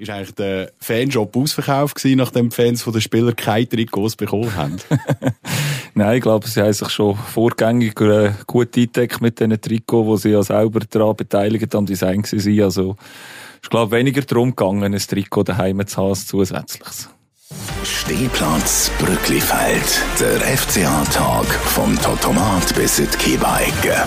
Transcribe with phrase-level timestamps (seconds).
[0.00, 4.54] Ist eigentlich der Fanjob ausverkauft gewesen, nachdem die Fans von den Spielern keine Trikots bekommen
[4.54, 4.76] haben?
[5.94, 10.16] Nein, ich glaube, sie haben sich schon vorgängig äh, gut eingedeckt mit diesen Trikots, wo
[10.16, 12.62] sie ja selber daran beteiligt am Design waren.
[12.62, 12.96] Also,
[13.60, 17.10] ich glaube, weniger darum gegangen, ein Trikot daheim zu haben als zusätzliches.
[17.82, 20.00] Stehplatz Brücklifeld.
[20.20, 24.06] Der FCA-Tag vom Totomat bis in die Kiebeicke.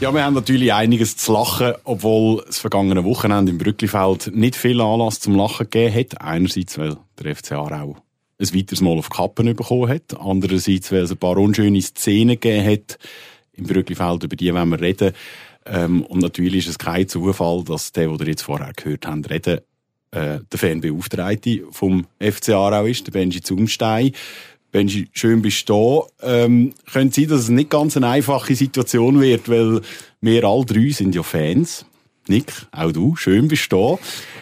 [0.00, 4.80] Ja, wir haben natürlich einiges zu lachen, obwohl das vergangene Wochenende im Brücklifeld nicht viel
[4.80, 6.20] Anlass zum Lachen gegeben hat.
[6.20, 10.16] Einerseits, weil der FCA auch ein weiteres Mal auf Kappen bekommen hat.
[10.16, 12.98] Andererseits, weil es ein paar unschöne Szenen gegeben hat
[13.54, 15.14] im Brücklifeld, über die wollen wir reden.
[15.66, 19.28] Ähm, und natürlich ist es kein Zufall, dass der, den ihr jetzt vorher gehört habt,
[19.28, 19.58] reden,
[20.12, 24.12] äh, der Fanbeauftragte vom FC Aarau ist, der Benji Zumstein.
[24.70, 26.44] Benji, schön bist du da.
[26.44, 29.80] Ähm, könnte sein, dass es nicht ganz eine einfache Situation wird, weil
[30.20, 31.86] wir alle drei sind ja Fans.
[32.26, 33.98] Nick, auch du, schön bist du da.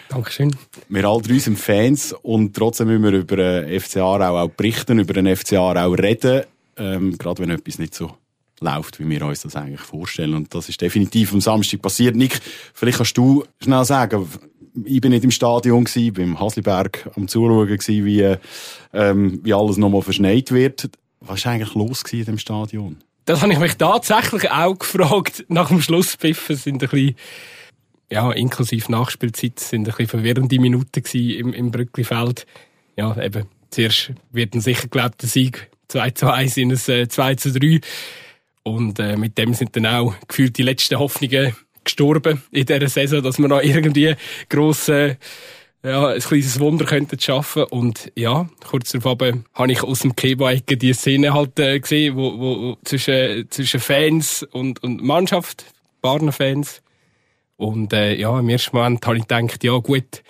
[0.09, 0.57] Dankeschön.
[0.89, 4.99] Wir alle drei sind Fans und trotzdem müssen wir über den FC Aarau auch berichten,
[4.99, 6.43] über den FC Aarau reden,
[6.77, 8.17] ähm, gerade wenn etwas nicht so
[8.61, 10.35] läuft, wie wir uns das eigentlich vorstellen.
[10.35, 12.17] Und das ist definitiv am Samstag passiert.
[12.17, 12.41] Nick,
[12.75, 14.27] vielleicht kannst du schnell sagen,
[14.85, 18.37] ich bin nicht im Stadion gewesen, beim Hasliberg am Zuschauen gewesen, wie,
[18.93, 20.91] ähm, wie alles nochmal verschneit wird.
[21.21, 22.99] Was war eigentlich los in dem Stadion?
[23.25, 25.45] Das habe ich mich tatsächlich auch gefragt.
[25.49, 27.17] Nach dem Schlusspfiff sind ein bisschen,
[28.11, 32.47] ja, inklusive Nachspielzeit, sind ein bisschen verwirrende Minuten im, im Brücklifeld.
[32.97, 37.09] Ja, eben, zuerst wird ein sicher glaubt der Sieg 2 zu 1 in ein äh,
[37.09, 37.81] 2 zu 3.
[38.63, 41.55] Und äh, mit dem sind dann auch gefühlt die letzten Hoffnungen
[41.87, 44.15] gestorben in dieser Saison, dass wir noch irgendwie
[44.49, 45.17] grosse
[45.83, 49.21] ja, ein kleines Wunder könnten schaffen und ja, kurz darauf
[49.55, 54.43] habe ich aus dem Kebike die Szene halt äh, gesehen, wo, wo zwischen, zwischen Fans
[54.43, 55.65] und, und Mannschaft,
[56.03, 56.83] Barner-Fans
[57.57, 60.23] und äh, ja, im ersten Moment habe ich gedacht, ja gut,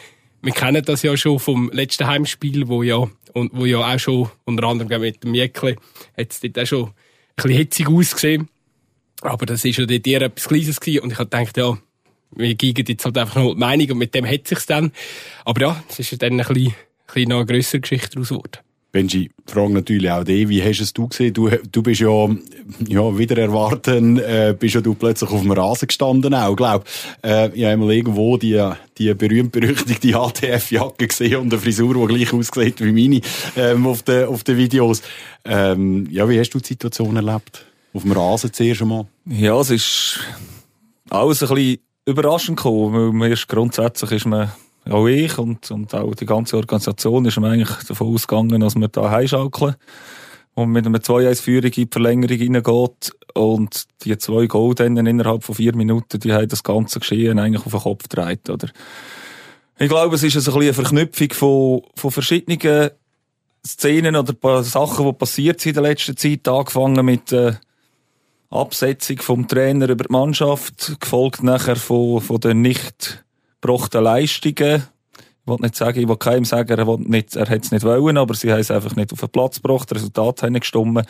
[0.43, 4.31] wir kennen das ja schon vom letzten Heimspiel, wo ja, und wo ja auch schon,
[4.45, 5.77] unter anderem mit dem Jäckle,
[6.17, 6.93] hat es dort auch schon ein
[7.37, 8.49] bisschen hitzig ausgesehen.
[9.23, 11.01] Aber das ist ja dort eher etwas Kleines gewesen.
[11.03, 11.77] Und ich habe gedacht, ja,
[12.35, 14.93] wir gegen jetzt halt einfach noch die Meinung und mit dem hat sich's dann.
[15.45, 16.75] Aber ja, es ist dann ein bisschen, ein
[17.07, 18.59] bisschen noch eine grössere Geschichte daraus geworden.
[18.97, 21.35] Benji, frage natürlich auch dich, wie hast es du gesehen?
[21.35, 22.29] Du, du bist ja,
[22.89, 26.87] ja, wieder erwarten, äh, bist ja du plötzlich auf dem Rasen gestanden auch, glaub.
[27.23, 32.33] Äh, ich habe mal irgendwo die, die berühmt-berüchtigte ATF-Jacke gesehen und eine Frisur, die gleich
[32.33, 33.21] aussieht wie meine,
[33.59, 35.03] ähm, auf den, auf den Videos.
[35.45, 37.67] Ähm, ja, wie hast du die Situation erlebt?
[37.97, 39.07] Auf dem Rasen zuerst einmal?
[39.25, 40.21] Ja, es ist
[41.09, 44.53] alles ein bisschen überraschend gekommen, weil erst grundsätzlich ist man,
[44.85, 48.89] auch ich und, und auch die ganze Organisation ist man eigentlich davon ausgegangen, dass wir
[48.89, 49.77] da heimschaukeln
[50.53, 55.55] und mit einer 2-1-Führung in die Verlängerung reingeht und die zwei Goal dann innerhalb von
[55.55, 58.69] vier Minuten, die haben das ganze Geschehen eigentlich auf den Kopf gedreht, oder?
[59.79, 62.91] Ich glaube, es ist ein bisschen eine Verknüpfung von, von verschiedenen
[63.67, 67.55] Szenen oder Sachen, die passiert sind in der letzten Zeit, angefangen mit, äh,
[68.57, 73.25] Absetzung vom Trainer über die Mannschaft, gefolgt nachher von, von den nicht
[73.61, 74.87] gebrachten Leistungen.
[75.19, 78.17] Ich will nicht sagen, ich will keinem sagen, er, nicht, er hat es nicht wollen,
[78.17, 81.07] aber sie haben es einfach nicht auf den Platz gebracht, das Resultat haben nicht gestimmt.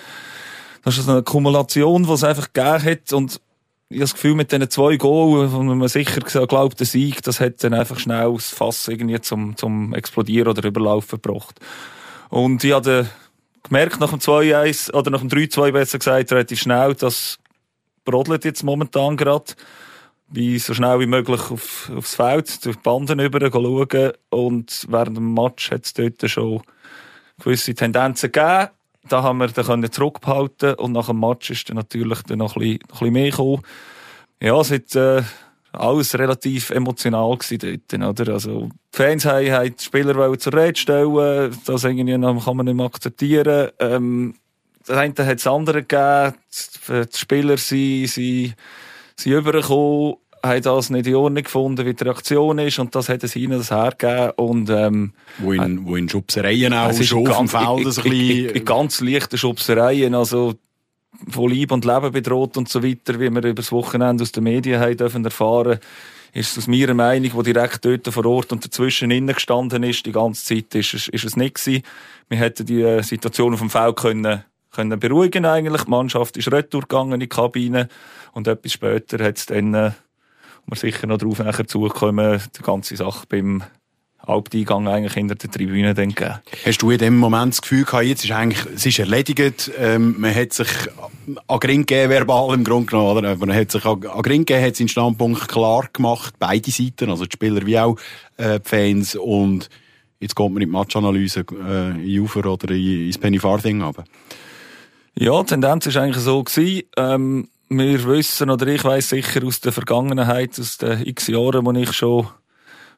[0.82, 3.40] Das ist eine Kumulation, die es einfach gegeben hat und
[3.88, 7.38] ich habe das Gefühl, mit diesen zwei Goals, wo man sicher glaubt, der Sieg, das
[7.38, 11.60] hat dann einfach schnell das Fass irgendwie zum, zum Explodieren oder Überlaufen gebracht.
[12.28, 13.08] Und ich hatte
[13.68, 17.38] gemerkt nach dem 2-1 oder nach dem 3-2 besser gesagt, relativ schnell, das
[18.04, 19.52] brodelt jetzt momentan gerade.
[20.28, 24.12] Wie so schnell wie möglich auf, aufs Feld, durch die Banden über schauen.
[24.30, 26.62] Und während dem Match hat es dort schon
[27.38, 28.70] gewisse Tendenzen gegeben.
[29.08, 32.60] Da haben wir dann zurückbehalten und nach dem Match ist dann natürlich dann noch ein
[32.60, 33.62] bisschen, noch ein bisschen mehr gekommen.
[34.42, 35.22] Ja, hat, äh,
[35.76, 38.32] alles relativ emotional gewesen dort, oder?
[38.34, 42.74] Also, die Fans haben, haben die Spieler zur Rede stellen, das irgendwie kann man nicht
[42.74, 43.70] mehr akzeptieren.
[43.78, 44.34] Ähm,
[44.86, 46.34] das eine hat es andere gegeben,
[46.88, 48.54] die Spieler sind, sind,
[49.16, 53.24] sind übergekommen, haben das nicht in Ordnung gefunden, wie die Reaktion ist, und das hat
[53.24, 57.48] es ihnen das hergegeben, und, ähm, Wo in, wo in Schubsereien auch schon auf dem
[57.48, 58.12] Feld bisschen...
[58.12, 60.54] In, in, in ganz leichten Schubsereien, also,
[61.28, 64.44] von Leib und Leben bedroht und so weiter, wie wir über das Wochenende aus den
[64.44, 65.78] Medien haben dürfen erfahren,
[66.32, 70.04] ist es aus meiner Meinung, wo direkt dort vor Ort und dazwischen innen gestanden ist,
[70.04, 71.82] die ganze Zeit, ist es, ist es nicht gewesen.
[72.28, 75.84] Wir hätten die äh, Situation auf dem Feld können, können beruhigen eigentlich.
[75.84, 77.88] Die Mannschaft ist retour in die Kabine
[78.32, 79.92] und etwas später hat es dann, äh,
[80.66, 83.62] wir sicher noch darauf nachher zukommen, die ganze Sache beim
[84.26, 86.40] Haupteingang eigentlich hinter der Tribüne dann gegeben.
[86.64, 90.16] Hast du in dem Moment das Gefühl gehabt, jetzt ist eigentlich, es ist erledigt, ähm,
[90.18, 90.68] man hat sich
[91.46, 93.36] an Gring gegeben, verbal im Grunde genommen, oder?
[93.36, 97.32] Man hat sich an, Gring gegeben, hat seinen Standpunkt klar gemacht, beide Seiten, also die
[97.32, 97.96] Spieler wie auch
[98.36, 99.68] äh, die Fans und
[100.18, 104.04] jetzt kommt man in die Matchanalyse äh, in Ufer oder in, ins Penny Farthing runter.
[105.14, 109.60] Ja, die Tendenz war eigentlich so gewesen, ähm, wir wissen, oder ich weiß sicher aus
[109.60, 112.28] der Vergangenheit, aus den x Jahren, wo ich schon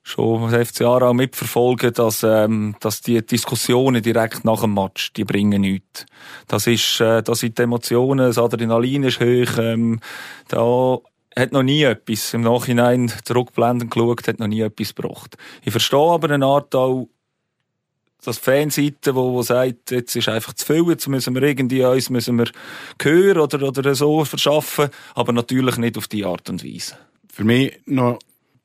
[0.02, 5.24] schon das FC Aarau mitverfolge, dass, ähm, dass die Diskussionen direkt nach dem Match, die
[5.24, 6.06] bringen nichts.
[6.46, 10.00] Das ist, äh, da sind die Emotionen, das Adrenalin ist hoch, ähm,
[10.48, 10.98] da
[11.36, 15.36] hat noch nie etwas im Nachhinein zurückblendend geschaut, hat noch nie etwas gebracht.
[15.64, 17.08] Ich verstehe aber eine Art auch,
[18.24, 22.10] das Fanseite, wo, wo sagt, jetzt ist einfach zu viel, jetzt müssen wir irgendwie uns,
[22.10, 22.50] müssen wir
[23.00, 26.98] hören oder, oder so verschaffen, aber natürlich nicht auf die Art und Weise.
[27.32, 28.18] Für mich noch,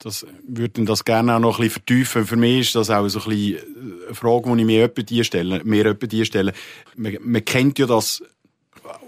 [0.03, 2.25] das würde das gerne auch noch ein bisschen vertiefen.
[2.25, 3.59] Für mich ist das auch so ein bisschen
[4.05, 6.53] eine Frage, die ich mir die stelle, mir die stelle.
[6.95, 8.21] Man, man kennt ja das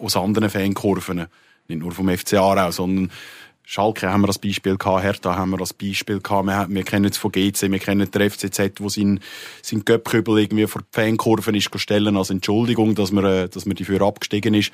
[0.01, 1.27] aus anderen Fankurven,
[1.67, 3.11] nicht nur vom FC Aarau, sondern
[3.63, 7.05] Schalke haben wir das Beispiel gehabt, Hertha haben wir das Beispiel gehabt, wir, wir kennen
[7.05, 9.19] es von GC, wir kennen den FCZ, wo sein,
[9.63, 13.75] sein Göppkübel irgendwie vor die Fankurven ist stellen als Entschuldigung, dass man, äh, dass man
[13.75, 14.71] dafür abgestiegen ist.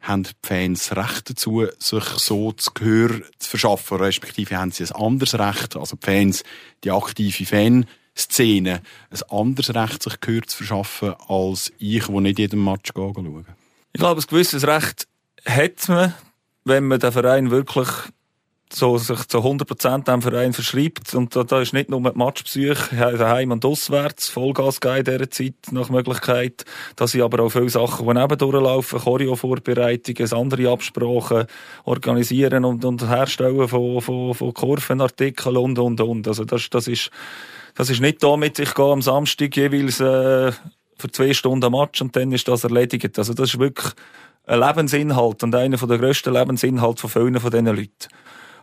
[0.00, 4.92] Haben die Fans Recht dazu, sich so das Gehör zu verschaffen, respektive haben sie ein
[4.92, 6.42] anderes Recht, also die Fans,
[6.84, 8.80] die aktive Fanszene,
[9.10, 13.46] ein anderes Recht, sich Gehör zu verschaffen, als ich, wo nicht jedem Match schauen.
[13.92, 15.06] Ich glaube, ein gewisses Recht
[15.44, 16.14] hat man,
[16.64, 17.88] wenn man den Verein wirklich
[18.72, 21.14] so sich zu 100% dem Verein verschreibt.
[21.14, 25.54] Und da, da ist nicht nur die Matchbesuche, heim und auswärts, Vollgas in dieser Zeit
[25.70, 26.64] nach Möglichkeit.
[26.96, 31.46] Da sind aber auch viele Sachen, die nebendurch laufen, Choreo-Vorbereitungen, andere Absprachen,
[31.84, 36.28] organisieren und, und herstellen von, von, von Kurvenartikeln und, und, und.
[36.28, 37.10] Also das, das ist,
[37.74, 40.52] das ist nicht damit, ich gehe am Samstag jeweils, äh,
[41.00, 43.18] für zwei Stunden Match und dann ist das erledigt.
[43.18, 43.92] Also das ist wirklich
[44.46, 48.08] ein Lebensinhalt und einer der grössten Lebensinhalte von vielen von diesen Leuten.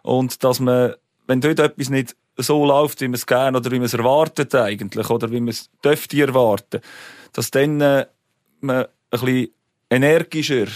[0.07, 0.93] Und dass man,
[1.25, 4.55] wenn dort etwas nicht so läuft, wie man es gerne oder wie man es erwartet
[4.55, 6.79] eigentlich, oder wie man es dürfte erwarten,
[7.33, 8.05] dass dann äh,
[8.61, 9.49] man ein bisschen
[9.89, 10.67] energischer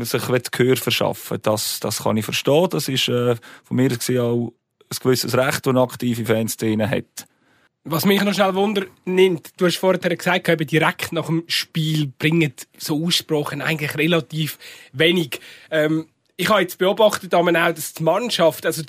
[0.00, 2.68] sich Gehör verschaffen das, das kann ich verstehen.
[2.70, 4.52] Das ist äh, von mir gesehen auch
[4.90, 7.26] ein gewisses Recht, das eine aktive Fanszene hat.
[7.84, 12.10] Was mich noch schnell Wunder nimmt, du hast vorher gesagt, eben direkt nach dem Spiel
[12.18, 14.58] bringen so Aussprachen eigentlich relativ
[14.92, 15.38] wenig.
[15.70, 16.06] Ähm,
[16.42, 18.82] ich habe jetzt beobachtet, auch, dass die Mannschaft, also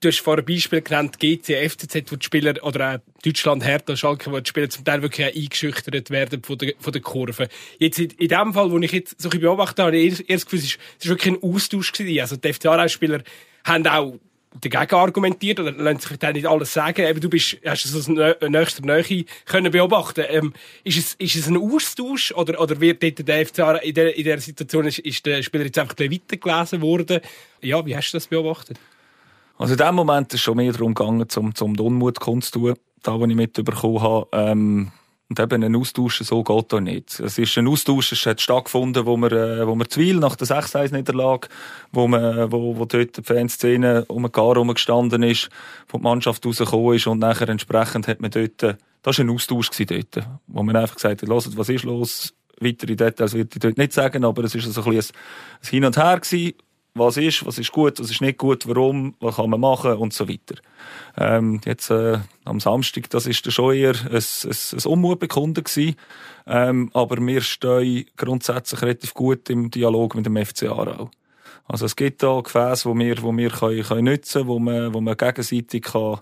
[0.00, 4.32] du hast vorher Beispiel genannt, GC, FCZ, wo die Spieler, oder auch Deutschland, Hertha, Schalke,
[4.32, 7.48] wo die Spieler zum Teil wirklich auch eingeschüchtert werden von der, von der Kurve.
[7.78, 10.30] Jetzt in, in dem Fall, wo ich jetzt so ein bisschen beobachtet habe, habe ich
[10.30, 12.20] erst Gefühl, es ist wirklich ein Austausch gewesen.
[12.20, 13.22] Also die FCA-Spieler
[13.64, 14.18] haben auch
[14.60, 17.06] dagegen argumentiert oder lassen sich dann nicht alles sagen.
[17.06, 20.24] Eben, du bist, hast es aus nächster Nähe können beobachten.
[20.28, 20.52] Ähm,
[20.84, 24.24] ist es, ist es ein Austausch oder, oder wird dort der FCA in der, in
[24.24, 27.20] der Situation ist, ist der Spieler jetzt einfach weitergelesen worden?
[27.60, 28.78] Ja, wie hast du das beobachtet?
[29.58, 33.18] Also in dem Moment ist es schon mehr darum gegangen, zum, zum Unmut kundzutun, da,
[33.18, 34.26] wo ich mitbekommen habe.
[34.32, 34.92] Ähm,
[35.30, 37.18] und eben ein Austausch, so geht da nicht.
[37.18, 40.46] Es ist ein Austausch, es hat stattgefunden, wo wir, äh, wo wir Zwil nach der
[40.46, 41.48] 6-1-Niederlage,
[41.92, 45.48] wo man, wo, wo dort die Fanszene um ein Gar rumgestanden ist,
[45.88, 49.30] wo die Mannschaft rausgekommen ist und nachher entsprechend hat man dort, äh, das war ein
[49.30, 52.34] Austausch dort, wo man einfach gesagt hat, was ist los?
[52.60, 55.16] Weitere Details würde ich dort nicht sagen, aber es war so ein, bisschen
[55.62, 56.52] ein Hin und Her gewesen,
[56.94, 60.12] was ist, was ist gut, was ist nicht gut, warum, was kann man machen und
[60.12, 60.54] so weiter.
[61.18, 65.96] Ähm, jetzt äh, am Samstag, das ist schon eher ein, ein, ein Unmutbekunden gewesen,
[66.46, 71.10] ähm, aber wir stehen grundsätzlich relativ gut im Dialog mit dem FC Aarau.
[71.66, 75.00] Also es gibt da Gefäße, wo wir, wo wir können, können nutzen, wo man, wo
[75.00, 76.18] man gegenseitig kann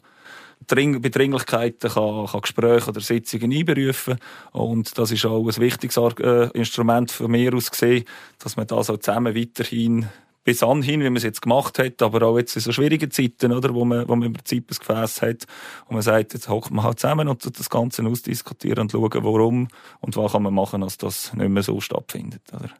[0.66, 4.16] Dring bei Dringlichkeiten kann, kann Gespräche oder Sitzungen einberufen
[4.52, 8.04] und das ist auch ein wichtiges äh, Instrument von mir aus gesehen,
[8.38, 10.08] dass man da so zusammen weiterhin
[10.44, 13.52] bis anhin, wie man es jetzt gemacht hat, aber auch jetzt in so schwierigen Zeiten,
[13.52, 15.46] oder, wo man, wo man im Prinzip ein Gefäß hat,
[15.86, 19.68] wo man sagt, jetzt hockt man halt zusammen und das Ganze ausdiskutieren und schauen, warum
[20.00, 22.70] und was kann man machen, dass das nicht mehr so stattfindet, oder?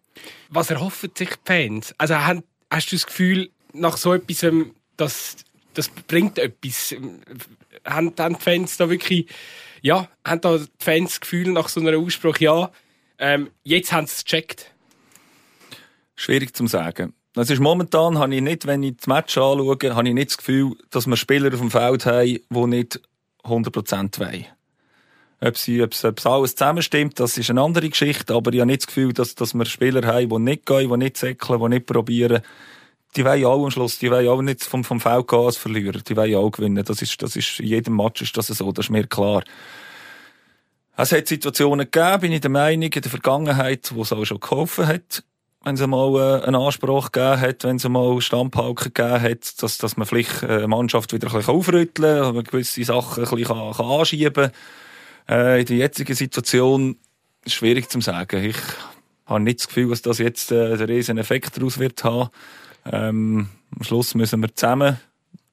[0.48, 1.94] Was erhoffen sich die Fans?
[1.98, 4.44] Also, hast du das Gefühl, nach so etwas,
[4.96, 5.36] dass
[5.74, 6.94] das bringt etwas?
[7.84, 9.26] Haben, haben die Fans da wirklich,
[9.80, 12.70] ja, haben da die Fans das Gefühl nach so einer Ausspruch, ja,
[13.18, 14.72] ähm, jetzt haben sie es gecheckt?
[16.16, 17.14] Schwierig zu sagen.
[17.34, 20.36] Das ist momentan, habe ich nicht, wenn ich das Match anschaue, habe ich nicht das
[20.36, 23.00] Gefühl, dass wir Spieler auf dem Feld haben, die nicht
[23.44, 24.46] 100% wollen.
[25.40, 28.82] Ob, sie, ob, ob alles zusammenstimmt, das ist eine andere Geschichte, aber ich habe nicht
[28.82, 31.86] das Gefühl, dass, dass wir Spieler haben, die nicht gehen, die nicht säckeln, die nicht
[31.86, 32.42] probieren.
[33.16, 35.98] die wollen auch am Schluss, die wollen auch nicht vom, vom gehen als Verlierer.
[35.98, 36.84] Die wollen auch gewinnen.
[36.84, 39.42] Das ist, das ist, in jedem Match ist das so, das ist mir klar.
[40.96, 44.38] Es hat Situationen gegeben, bin ich der Meinung, in der Vergangenheit, wo es auch schon
[44.40, 45.24] geholfen hat,
[45.64, 49.78] wenn es mal äh, einen Anspruch gegeben hat, wenn es mal Stammpauken gegeben hat, dass,
[49.78, 53.46] dass man vielleicht eine Mannschaft wieder ein bisschen aufrütteln kann, man gewisse Sachen ein bisschen
[53.46, 54.52] kann, kann anschieben kann.
[55.28, 56.96] Äh, in der jetzigen Situation
[57.44, 58.44] ist schwierig zu sagen.
[58.44, 58.56] Ich
[59.26, 62.30] habe nicht das Gefühl, dass das jetzt äh, den riesen Effekt daraus wird haben.
[62.84, 64.98] Ähm, am Schluss müssen wir zusammen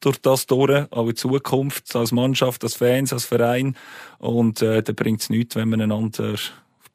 [0.02, 3.76] durch das durch, auch in Zukunft, als Mannschaft, als Fans, als Verein.
[4.18, 6.36] Und äh, da bringt es nichts, wenn man einander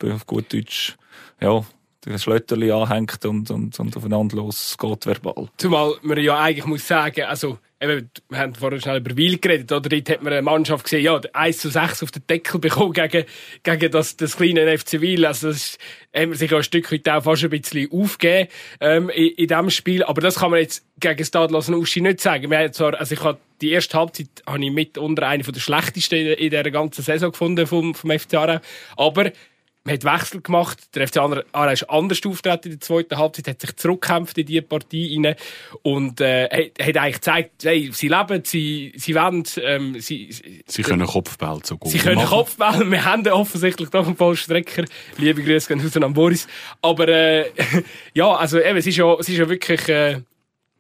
[0.03, 0.97] auf gut Deutsch
[1.41, 1.65] ja,
[2.07, 5.49] ein Schlötterli anhängt und, und, und aufeinander losgeht verbal.
[5.57, 9.71] Zumal man ja eigentlich muss sagen, also eben, wir haben vorhin schnell über Wiel geredet,
[9.73, 9.89] oder?
[9.89, 13.25] Dort hat man eine Mannschaft gesehen, ja, 1 zu 6 auf den Deckel bekommen gegen,
[13.63, 15.25] gegen das, das kleine FC Wiel.
[15.27, 15.79] Also, das
[16.15, 18.49] haben wir sich auch ein Stück weit auch fast ein bisschen aufgegeben,
[18.81, 20.03] ähm, in, in diesem Spiel.
[20.05, 22.51] Aber das kann man jetzt gegen Stadlosen Uschi nicht sagen.
[22.51, 25.61] Wir haben zwar, also ich habe die erste Halbzeit habe ich mit unter einer der
[25.61, 28.61] schlechtesten in, in dieser ganzen Saison gefunden vom, vom FC Aarau.
[28.97, 29.31] Aber
[29.85, 30.95] man hat Wechsel gemacht.
[30.95, 34.63] Der FC Aarau ist anders auftreten in der zweiten Halbzeit, hat sich zurückgekämpft in diese
[34.63, 35.35] Partie rein
[35.83, 40.35] und äh, hat, eigentlich gezeigt, hey, sie leben, sie, sie wollen, ähm, sie,
[40.67, 42.29] sie können Kopfball so gut Sie können machen.
[42.29, 42.91] Kopfball.
[42.91, 44.85] Wir haben offensichtlich doch einen Vollstrecker.
[45.19, 46.47] Liebe Grüße gehen raus an Boris.
[46.81, 47.51] Aber äh,
[48.15, 50.23] ja, also eben, es ist ja, es ist ja wirklich äh,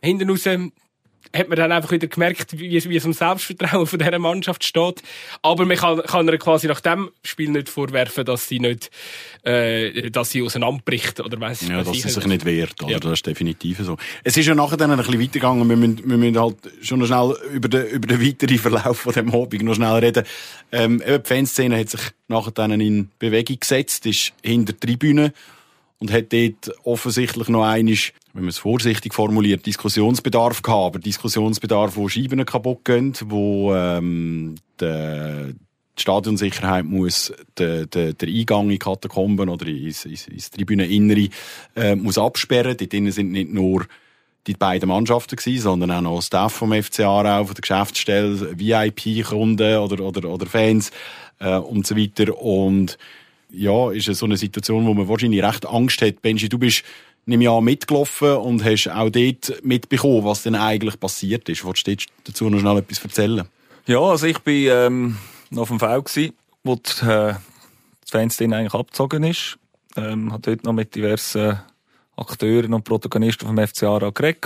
[0.00, 0.46] hinten raus
[1.34, 5.02] hat man dann einfach wieder gemerkt, wie, wie es um Selbstvertrauen von dieser Mannschaft steht.
[5.42, 8.90] Aber man kann, kann ihr quasi nach dem Spiel nicht vorwerfen, dass sie nicht,
[9.42, 12.92] äh, dass sie auseinanderbricht, oder weiss Ja, dass sie sich nicht wehrt, oder?
[12.92, 13.00] Ja.
[13.00, 13.96] Das ist definitiv so.
[14.22, 15.68] Es ist ja nachher dann ein bisschen weitergegangen.
[15.68, 19.12] Wir müssen, wir müssen halt schon noch schnell über den, über den weiteren Verlauf von
[19.12, 20.24] dem Hobby noch schnell reden.
[20.70, 25.32] Ähm, eben die Fanszene hat sich nachher dann in Bewegung gesetzt, ist hinter der Tribüne
[25.98, 30.86] und hat dort offensichtlich noch einiges, wenn man es vorsichtig formuliert, Diskussionsbedarf gehabt.
[30.86, 35.54] Aber Diskussionsbedarf, wo Scheiben kaputt gehen, wo ähm, die,
[35.96, 41.28] die Stadionsicherheit muss den, den, den Eingang in Katakomben oder ins, ins, ins Tribüneninnere
[41.76, 42.76] äh, muss absperren.
[42.76, 43.86] Dort drinnen sind nicht nur
[44.48, 49.78] die beiden Mannschaften gewesen, sondern auch noch Staff vom FC Aarau, von der Geschäftsstelle, VIP-Kunden
[49.78, 50.90] oder, oder, oder Fans
[51.38, 52.36] äh, und so weiter.
[52.36, 52.98] Und
[53.48, 56.20] ja, ist so eine Situation, wo man wahrscheinlich recht Angst hat.
[56.20, 56.82] Benji, du bist
[57.26, 61.64] ich an, mitgelaufen und hast auch dort mitbekommen, was denn eigentlich passiert ist.
[61.64, 63.49] Wolltest du dazu noch schnell etwas erzählen?
[63.87, 65.19] Ja, also ich bin ähm,
[65.57, 67.35] auf dem Feld gewesen, wo die, äh,
[68.00, 69.59] das Fans eigentlich abgezogen ist.
[69.97, 71.61] Ähm, hat dort noch mit diversen
[72.16, 74.40] Akteuren und Protagonisten vom FC Aarau geredet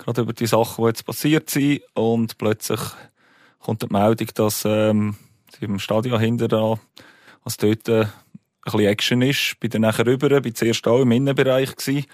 [0.00, 1.82] gerade über die Sachen, die jetzt passiert sind.
[1.94, 2.80] Und plötzlich
[3.58, 5.16] kommt die Meldung, dass ähm,
[5.56, 6.78] sie im Stadion hinter da
[7.44, 8.06] was dort äh,
[8.72, 9.56] bisschen Action ist.
[9.60, 12.06] Bin dann nachher rüber, bin zuerst auch im Innenbereich gewesen,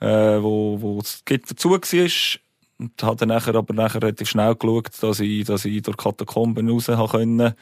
[0.00, 2.40] äh, wo, wo das Gitter zu war.
[2.80, 6.70] Und habe dann nachher, aber nachher relativ schnell geschaut, dass ich, dass ich durch Katakomben
[6.70, 7.54] raus können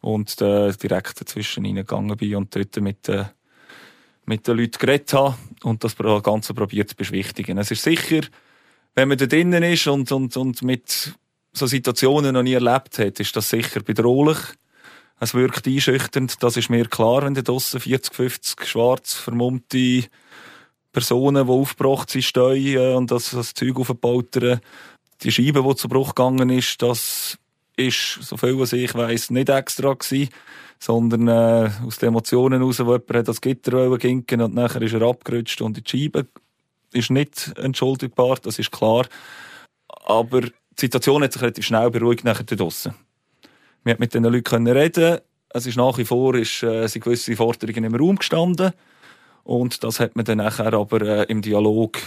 [0.00, 3.24] und äh, direkt dazwischen reingegangen bin und dort mit, äh,
[4.26, 7.56] mit den Leuten geredet habe und das Ganze probiert zu beschwichtigen.
[7.58, 8.22] Es ist sicher,
[8.94, 11.14] wenn man da drinnen ist und, und, und mit
[11.52, 14.38] so Situationen noch nie erlebt hat, ist das sicher bedrohlich.
[15.20, 20.04] Es wirkt einschüchternd, das ist mir klar, wenn da draussen 40, 50 schwarz vermummte
[20.92, 24.60] Personen, die aufgebracht sind, stehen und das, das Zeug aufbautern.
[25.22, 27.38] Die Scheibe, die zu Bruch gegangen ist, das
[27.76, 30.28] ist, so viel als ich weiss, nicht extra gewesen,
[30.78, 34.94] sondern äh, aus den Emotionen heraus, wo jemand hat das Gitter ginken und nachher ist
[34.94, 36.26] er abgerutscht und die Scheibe
[36.92, 39.06] ist nicht entschuldigbar, das ist klar.
[39.88, 42.94] Aber die Situation hat sich relativ schnell beruhigt nachher draussen.
[43.84, 45.18] Wir haben mit den Leuten reden
[45.50, 48.72] Es ist nach wie vor ist, äh, sind gewisse Forderungen im Raum gestanden.
[49.44, 51.98] Und das hat man dann nachher aber äh, im Dialog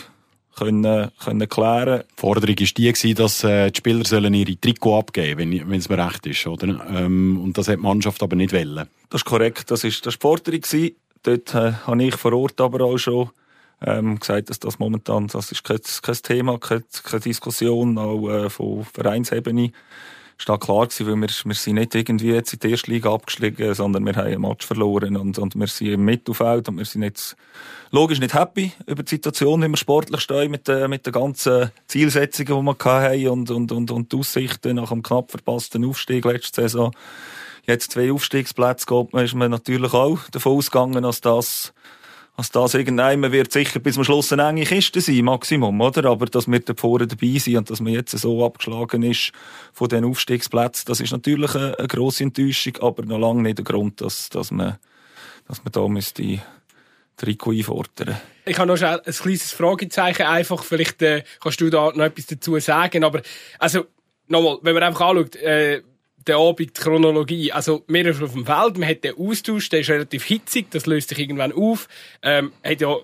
[0.55, 2.01] können, können klären.
[2.17, 5.88] Die Forderung war die, dass äh, die Spieler sollen ihre Trikot abgeben sollen, wenn es
[5.88, 6.48] mir recht ist.
[6.48, 6.84] Oder?
[6.89, 8.88] Ähm, und das hat die Mannschaft aber nicht wollen.
[9.12, 10.62] Das ist korrekt, das ist, das ist die Forderung.
[10.62, 10.96] Gewesen.
[11.22, 13.29] Dort äh, habe ich vor Ort aber auch schon
[13.86, 18.50] ähm, gesagt, dass das momentan das ist kein, kein Thema, keine, keine Diskussion, auch äh,
[18.50, 19.72] von Vereinsebene
[20.38, 23.74] ist klar gewesen, weil wir, wir sind nicht irgendwie jetzt in die erste Liga abgestiegen,
[23.74, 27.03] sondern wir haben ein Match verloren und, und wir sind im Mittelfeld und wir sind
[27.03, 27.36] jetzt
[27.91, 31.72] logisch nicht happy über die Situation, wie wir sportlich stehen mit, den, mit den ganzen
[31.88, 36.25] Zielsetzungen, die wir hatten und, und, und, und die Aussichten nach einem knapp verpassten Aufstieg
[36.25, 36.94] letzte Saison.
[37.65, 41.74] Jetzt zwei Aufstiegsplätze geht ist man natürlich auch davon ausgegangen, dass das
[42.38, 46.06] also das irgendwann wird sicher bis zum Schluss eine enge Kiste sein, Maximum, oder?
[46.06, 49.32] Aber dass wir da vorne dabei sind und dass man jetzt so abgeschlagen ist
[49.74, 53.65] von den Aufstiegsplätzen, das ist natürlich eine, eine grosse Enttäuschung, aber noch lange nicht der
[53.65, 54.77] Grund, dass, dass man,
[55.48, 56.39] dass man da müsste
[57.17, 58.17] Trikot einfordern.
[58.46, 62.60] Ich habe noch ein kleines Fragezeichen, einfach, vielleicht äh, kannst du da noch etwas dazu
[62.60, 63.24] sagen, aber,
[63.58, 63.86] also,
[64.27, 65.82] nochmal, wenn man einfach anschaut, äh,
[66.27, 69.81] der Abend, die Chronologie, also, wir sind auf dem Feld, man hat den Austausch, der
[69.81, 71.88] ist relativ hitzig, das löst sich irgendwann auf,
[72.22, 72.96] ähm, hat ja,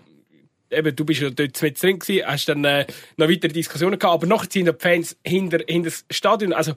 [0.72, 2.86] eben, du bist ja dort mit drin gewesen, hast dann äh,
[3.18, 6.74] noch weitere Diskussionen gehabt, aber nachher sind die Fans hinter, hinter das Stadion, also,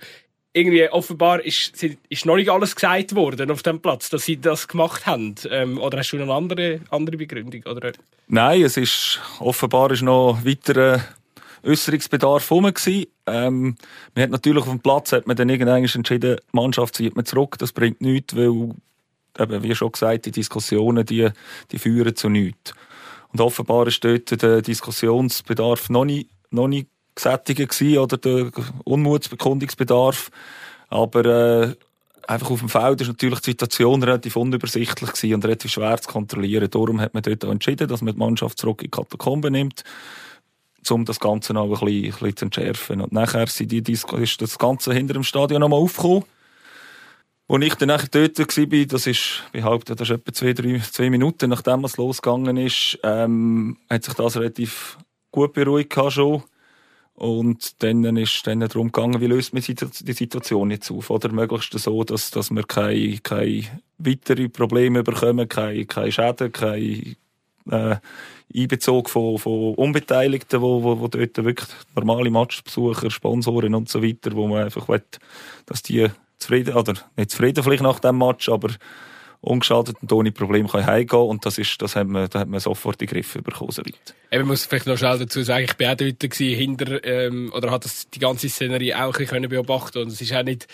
[0.56, 4.66] irgendwie offenbar ist, ist noch nicht alles gesagt worden auf dem Platz, dass sie das
[4.66, 5.34] gemacht haben.
[5.50, 7.62] Ähm, oder hast du eine andere, andere Begründung?
[7.66, 7.92] Oder?
[8.26, 11.04] Nein, es ist offenbar ist noch weiterer
[11.66, 12.72] Äußerungsbedarf rum
[13.26, 13.76] Ähm,
[14.14, 17.24] man hat natürlich auf dem Platz hat man dann irgendwann entschieden, die Mannschaft zieht man
[17.24, 17.56] zurück.
[17.58, 18.74] Das bringt nichts, weil
[19.38, 21.28] eben, wie schon gesagt, die Diskussionen, die,
[21.70, 22.72] die führen zu nichts.
[23.32, 28.50] Und offenbar ist dort der Diskussionsbedarf noch nicht, noch nicht gesättigt gewesen, oder der
[28.84, 30.30] Unmutsbekundungsbedarf.
[30.88, 31.74] Aber äh,
[32.26, 36.08] einfach auf dem Feld ist natürlich die Situation relativ unübersichtlich gewesen und relativ schwer zu
[36.08, 36.70] kontrollieren.
[36.70, 39.84] Darum hat man dort entschieden, dass man die Mannschaft zurück in die Katakombe nimmt,
[40.90, 43.00] um das Ganze noch ein bisschen, ein bisschen zu entschärfen.
[43.00, 46.24] Und nachher sind die Disco, ist das Ganze hinter dem Stadion nochmal aufgekommen.
[47.48, 51.10] Als ich dann nachher dort war, das ist, behaupte, das ist etwa zwei, drei, zwei
[51.10, 54.98] Minuten, nachdem es losgegangen ist, ähm, hat sich das relativ
[55.30, 56.42] gut beruhigt schon.
[57.14, 61.08] Und dann ist dann darum gegangen, wie löst man die Situation jetzt auf?
[61.08, 63.64] Oder möglichst so, dass, dass wir keine, keine
[63.96, 67.16] weiteren Probleme bekommen, keine, keine Schäden, keine
[67.70, 67.96] äh,
[68.54, 74.32] Einbezug von, von Unbeteiligten, wo, wo, wo dort wirklich normale Matchbesucher, Sponsoren und so weiter,
[74.34, 75.02] wo man einfach will,
[75.66, 76.08] dass die
[76.38, 78.70] zufrieden, oder nicht zufrieden vielleicht nach dem Match, aber
[79.40, 82.60] ungeschadet und ohne Probleme kann heimgehen und das ist, das hat man, da hat man
[82.60, 84.14] sofort die Griffe bekommen, so weit.
[84.30, 87.70] Eben muss vielleicht noch schnell dazu sagen, ich bin auch dort gewesen, hinter, ähm, oder
[87.70, 90.66] hat das die ganze Szenerie auch ein bisschen beobachten und es ist auch nicht,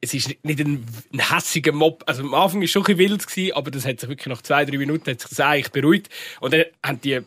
[0.00, 2.02] es ist nicht ein, ein hässiger Mob.
[2.06, 4.42] Also am Anfang war es schon ein wild gewesen, aber das hat sich wirklich nach
[4.42, 6.08] zwei, drei Minuten hat sich das eigentlich beruhigt
[6.40, 7.20] und dann haben die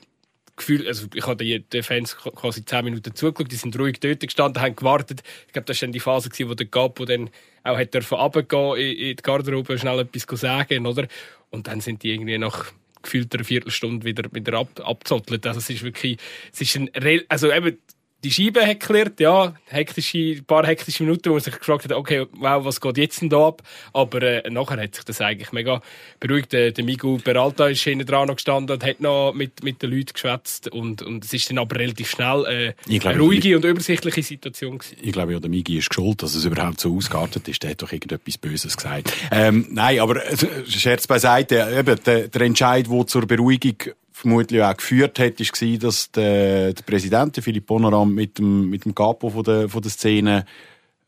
[0.55, 4.61] Gefühl, also ich habe den Fans quasi zehn Minuten zugeschaut, die sind ruhig dort gestanden,
[4.61, 5.23] haben gewartet.
[5.47, 7.31] Ich glaube, das war dann die Phase, gewesen, wo der Capo dann
[7.63, 11.07] auch hat dürfen runtergehen in, in die Garderobe, schnell etwas sagen, oder?
[11.49, 15.45] Und dann sind die irgendwie nach gefühlter Viertelstunde wieder, wieder ab, abzottelt.
[15.47, 16.17] Also es ist wirklich,
[16.51, 16.89] es ist ein,
[17.29, 17.77] also eben,
[18.23, 21.91] die Scheibe hat geklärt, ja, hektische, ein paar hektische Minuten, wo man sich gefragt hat,
[21.91, 23.61] okay, wow, was geht jetzt denn da ab?
[23.93, 25.81] Aber äh, nachher hat sich das eigentlich mega
[26.19, 26.53] beruhigt.
[26.53, 29.91] Der, der Miguel Peralta ist hinten dran noch gestanden und hat noch mit, mit den
[29.91, 33.65] Leuten geschwätzt und, und es ist dann aber relativ schnell äh, glaube, eine ruhige und
[33.65, 34.97] übersichtliche Situation gewesen.
[35.01, 37.61] Ich glaube, ja, der Migi ist geschuld, dass es überhaupt so ausgeartet ist.
[37.63, 39.13] Der hat doch irgendetwas Böses gesagt.
[39.31, 40.35] Ähm, nein, aber äh,
[40.67, 46.11] Scherz beiseite, eben, der, der Entscheid, der zur Beruhigung vermutlich auch geführt hat, war, dass
[46.11, 50.45] der, der Präsident, Philipp Bonoram, mit dem, mit dem Capo von der, von der Szene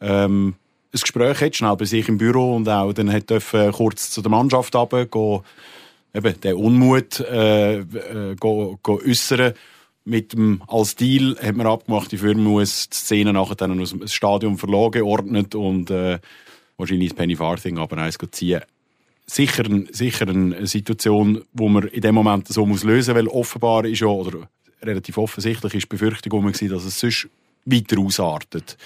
[0.01, 0.55] ähm,
[0.93, 4.21] ein Gespräch hat, schnell bei sich im Büro und auch dann hat dürfen kurz zu
[4.21, 5.43] der Mannschaft runter,
[6.13, 9.53] eben den Unmut äh, äh, go, go äußern.
[10.07, 13.89] Mit dem, als Deal hat man abgemacht, die Firma muss die Szene nachher dann aus
[13.89, 16.19] dem Stadion verlagen, geordnet und äh,
[16.77, 18.61] wahrscheinlich das Penny Farthing aber eins ziehen
[19.27, 24.01] sicher, sicher eine Situation, wo man in dem Moment so muss lösen weil offenbar ist
[24.01, 24.47] ja, oder
[24.81, 27.27] relativ offensichtlich ist die Befürchtung dass es sonst
[27.65, 28.77] weiter ausartet.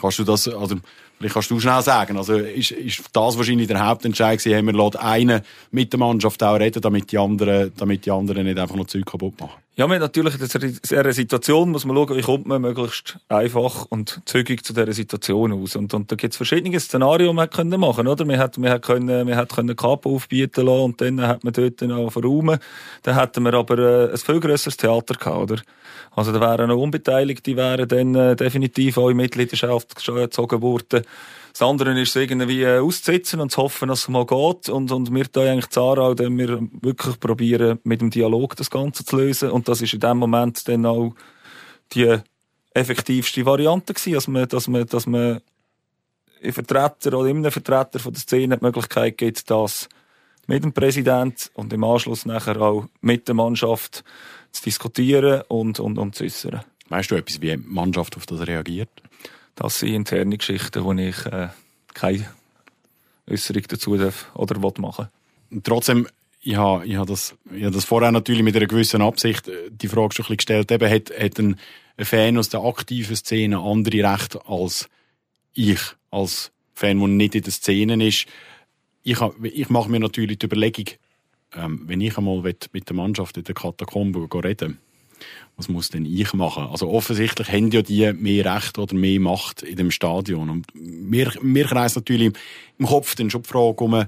[0.00, 0.76] Kannst du das, also,
[1.22, 5.00] vielleicht kannst du schnell sagen, also ist, ist das wahrscheinlich der Hauptentscheid gewesen, haben wir
[5.00, 8.86] einen mit der Mannschaft auch reden, damit die anderen, damit die anderen nicht einfach noch
[8.86, 9.62] Zeug kaputt machen?
[9.74, 14.20] Ja, wir natürlich in dieser Situation muss man schauen, wie kommt man möglichst einfach und
[14.26, 15.76] zügig zu dieser Situation aus.
[15.76, 18.26] Und, und da gibt es verschiedene Szenarien, die man können machen oder?
[18.26, 21.54] Man hat, man hat können, man hat können Kapo aufbieten lassen und dann hat man
[21.54, 22.58] dort noch verräumen.
[23.02, 25.62] Dann hätten wir aber äh, ein viel grösseres Theater gehabt, oder?
[26.14, 31.04] Also da wären noch Unbeteiligte, wären dann äh, definitiv auch in Mitgliedschaft gezogen worden.
[31.52, 34.68] Das andere ist irgendwie äh, auszusitzen und zu hoffen, dass es mal geht.
[34.68, 39.04] Und, und wir da eigentlich Zara, dann wir wirklich probieren, mit dem Dialog das Ganze
[39.04, 39.50] zu lösen.
[39.50, 41.14] Und das ist in dem Moment dann auch
[41.92, 42.18] die
[42.74, 45.40] effektivste Variante gewesen, dass man, dass man, dass man
[46.50, 49.88] Vertreter oder einem Vertreter von der Szene die Möglichkeit gibt, das
[50.52, 54.04] mit dem Präsident und im Anschluss nachher auch mit der Mannschaft
[54.50, 56.60] zu diskutieren und, und, und zu äußern.
[56.90, 58.90] Weißt du etwas, wie die Mannschaft auf das reagiert?
[59.54, 61.48] Das sind interne Geschichten, wo ich äh,
[61.94, 62.26] keine
[63.30, 65.08] Äußerung dazu darf oder will machen
[65.62, 66.06] Trotzdem,
[66.42, 69.70] ich habe, ich habe, das, ich habe das vorher natürlich mit einer gewissen Absicht äh,
[69.70, 70.70] die Frage schon ein bisschen gestellt.
[70.70, 71.56] Eben, hat, hat ein,
[71.96, 74.90] ein Fan aus der aktiven Szene andere Rechte als
[75.54, 78.26] ich, als Fan, der nicht in der Szene ist?
[79.02, 80.86] Ich, ich mache mir natürlich die Überlegung,
[81.54, 84.78] ähm, wenn ich einmal mit der Mannschaft in der Katakombe reden
[85.56, 86.64] was muss denn ich machen?
[86.64, 90.50] Also offensichtlich haben ja die mehr Recht oder mehr Macht in dem Stadion.
[90.50, 92.32] Und mir, mir kreist natürlich
[92.78, 94.04] im Kopf dann schon die Frage um,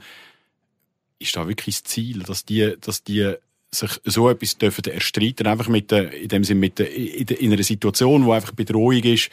[1.18, 3.35] ist da wirklich das Ziel, dass die, dass die
[3.70, 7.62] sich so etwas dürfen erstreiten, einfach mit der, in dem Sinne mit der, in einer
[7.62, 9.30] Situation, wo einfach Bedrohung ist,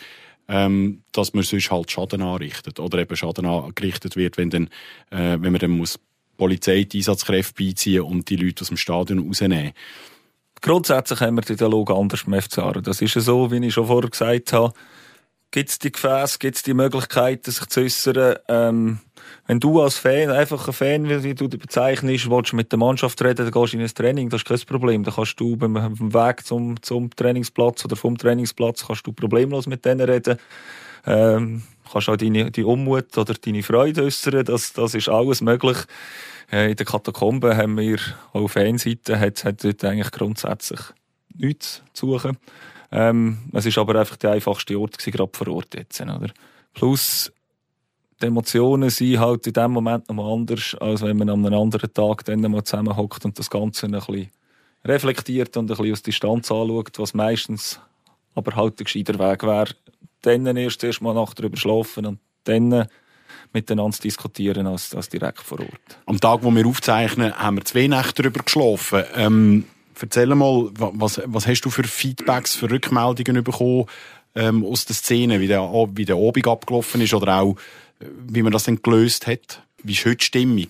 [0.51, 4.67] ähm, dass man sonst halt Schaden anrichtet oder eben Schaden angerichtet wird, wenn dann,
[5.09, 5.97] äh, wenn man dann muss
[6.35, 9.71] Polizei die Einsatzkräfte beiziehen und die Leute aus dem Stadion rausnehmen.
[10.59, 12.81] Grundsätzlich haben wir den Dialog anders beim FC Aarau.
[12.81, 14.73] Das ist ja so, wie ich schon vorher gesagt habe.
[15.51, 18.35] Gibt es die Gefäße, gibt es die Möglichkeiten, sich zu äußern?
[18.47, 18.99] Ähm,
[19.51, 23.21] wenn du als Fan, einfach ein Fan, wie du dich bezeichnest, willst mit der Mannschaft
[23.21, 25.03] reden, dann gehst du in ein Training, das ist kein Problem.
[25.03, 29.83] Dann kannst du beim, Weg zum, zum Trainingsplatz oder vom Trainingsplatz kannst du problemlos mit
[29.83, 30.37] denen reden.
[31.05, 35.79] Ähm, kannst auch deine, deine Unmut oder deine Freude äußern, das, das ist alles möglich.
[36.49, 37.99] Äh, in den Katakomben haben wir
[38.31, 40.79] auf Fanseite hat, hat dort eigentlich grundsätzlich
[41.35, 42.37] nichts zu suchen.
[42.89, 46.29] Ähm, es ist aber einfach der einfachste Ort gerade vor Ort jetzt, oder?
[46.73, 47.33] Plus,
[48.21, 51.59] die Emotionen sind halt in dem Moment noch mal anders, als wenn man an einem
[51.59, 54.29] anderen Tag dann mal zusammenhockt und das Ganze ein bisschen
[54.85, 57.79] reflektiert und ein bisschen aus Distanz anschaut, was meistens
[58.35, 59.75] aber halt der gescheiter Weg wäre.
[60.21, 62.87] Dann erst erst mal Nacht drüber schlafen und dann
[63.53, 65.99] miteinander zu diskutieren als, als direkt vor Ort.
[66.05, 69.03] Am Tag, wo wir aufzeichnen, haben wir zwei Nächte drüber geschlafen.
[69.15, 69.65] Ähm,
[69.99, 73.85] erzähl mal, was, was hast du für Feedbacks, für Rückmeldungen bekommen
[74.35, 75.61] ähm, aus der Szene, wie der,
[75.93, 77.55] wie der Abend abgelaufen ist oder auch,
[78.27, 79.63] wie man das dann gelöst hat?
[79.83, 80.67] Wie ist heute die Stimmung?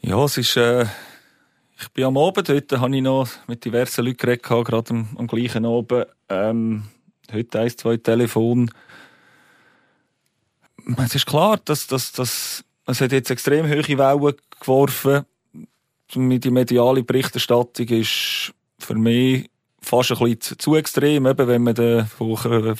[0.00, 0.86] Ja, es ist, äh,
[1.80, 5.26] ich bin am Abend, heute habe ich noch mit diversen Leuten geredet, gerade am, am
[5.26, 6.06] gleichen Abend.
[6.28, 6.84] Ähm,
[7.32, 8.70] heute eins, zwei Telefon
[10.96, 15.24] es ist klar, dass, dass, dass, es hat jetzt extrem hohe Wellen geworfen.
[16.14, 22.08] Die mediale Berichterstattung ist für mich fast ein bisschen zu extrem, eben wenn man den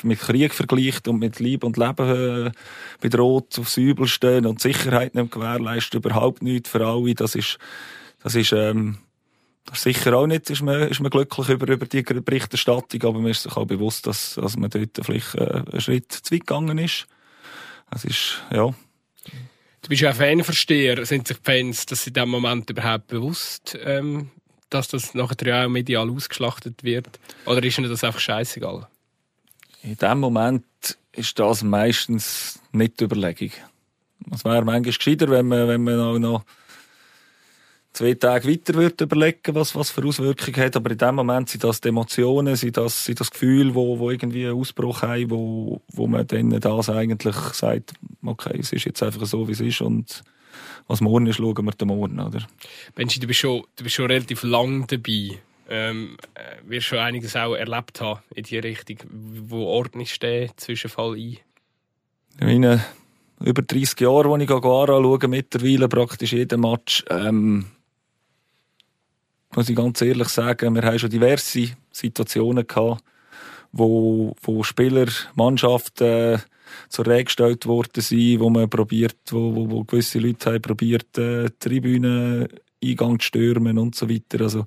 [0.02, 2.50] mit Krieg vergleicht und mit Liebe und Leben äh,
[3.00, 7.14] bedroht, aufs Übelste und Sicherheit nicht gewährleistet, überhaupt nichts für alle.
[7.14, 7.58] Das ist,
[8.22, 8.98] das ist, ähm,
[9.76, 13.42] sicher auch nicht, ist man, ist man glücklich über, über die Berichterstattung, aber man ist
[13.42, 17.06] sich auch bewusst, dass, dass man dort vielleicht äh, einen Schritt zu weit gegangen ist.
[17.90, 18.74] Es ist, ja.
[19.82, 21.04] Du bist ja ein Fanversteher.
[21.06, 24.30] Sind sich die Fans dass in diesem Moment überhaupt bewusst, ähm,
[24.70, 27.18] dass das nachher auch medial ausgeschlachtet wird?
[27.46, 28.86] Oder ist ihnen das einfach scheißegal?
[29.82, 30.64] In dem Moment
[31.12, 33.50] ist das meistens nicht die Überlegung.
[34.32, 36.44] Es wäre manchmal gescheiter, wenn man, wenn man auch noch
[37.92, 40.76] zwei Tage weiter wird überlegen, was, was für Auswirkungen hat.
[40.76, 44.10] Aber in dem Moment sind das die Emotionen, sind das, sind das Gefühl, wo, wo
[44.10, 49.02] irgendwie einen Ausbruch haben, wo, wo man dann das eigentlich sagt, okay, es ist jetzt
[49.02, 50.22] einfach so, wie es ist und
[50.88, 52.46] was morgen ist, schauen wir den morgen, oder?
[52.94, 55.38] Benji, du bist schon, du bist schon relativ lang dabei.
[55.70, 58.96] Ähm, äh, wirst schon einiges auch erlebt haben in die Richtung.
[59.10, 61.36] Wo ordnest du den Zwischenfall ein?
[62.40, 62.82] Ich meine,
[63.40, 67.66] über 30 Jahre, wo ich Aguara schaue, mittlerweile praktisch jeden Match, ähm,
[69.54, 73.02] muss ich ganz ehrlich sagen, wir haben schon diverse Situationen gehabt,
[73.72, 76.42] wo, wo Spieler, Mannschaften
[76.88, 81.16] zur Rede gestellt worden sind, wo man probiert, wo, wo, wo gewisse Leute haben probiert,
[81.18, 82.48] äh, Tribünen
[82.82, 84.42] Eingang zu stürmen und so weiter.
[84.42, 84.64] Also,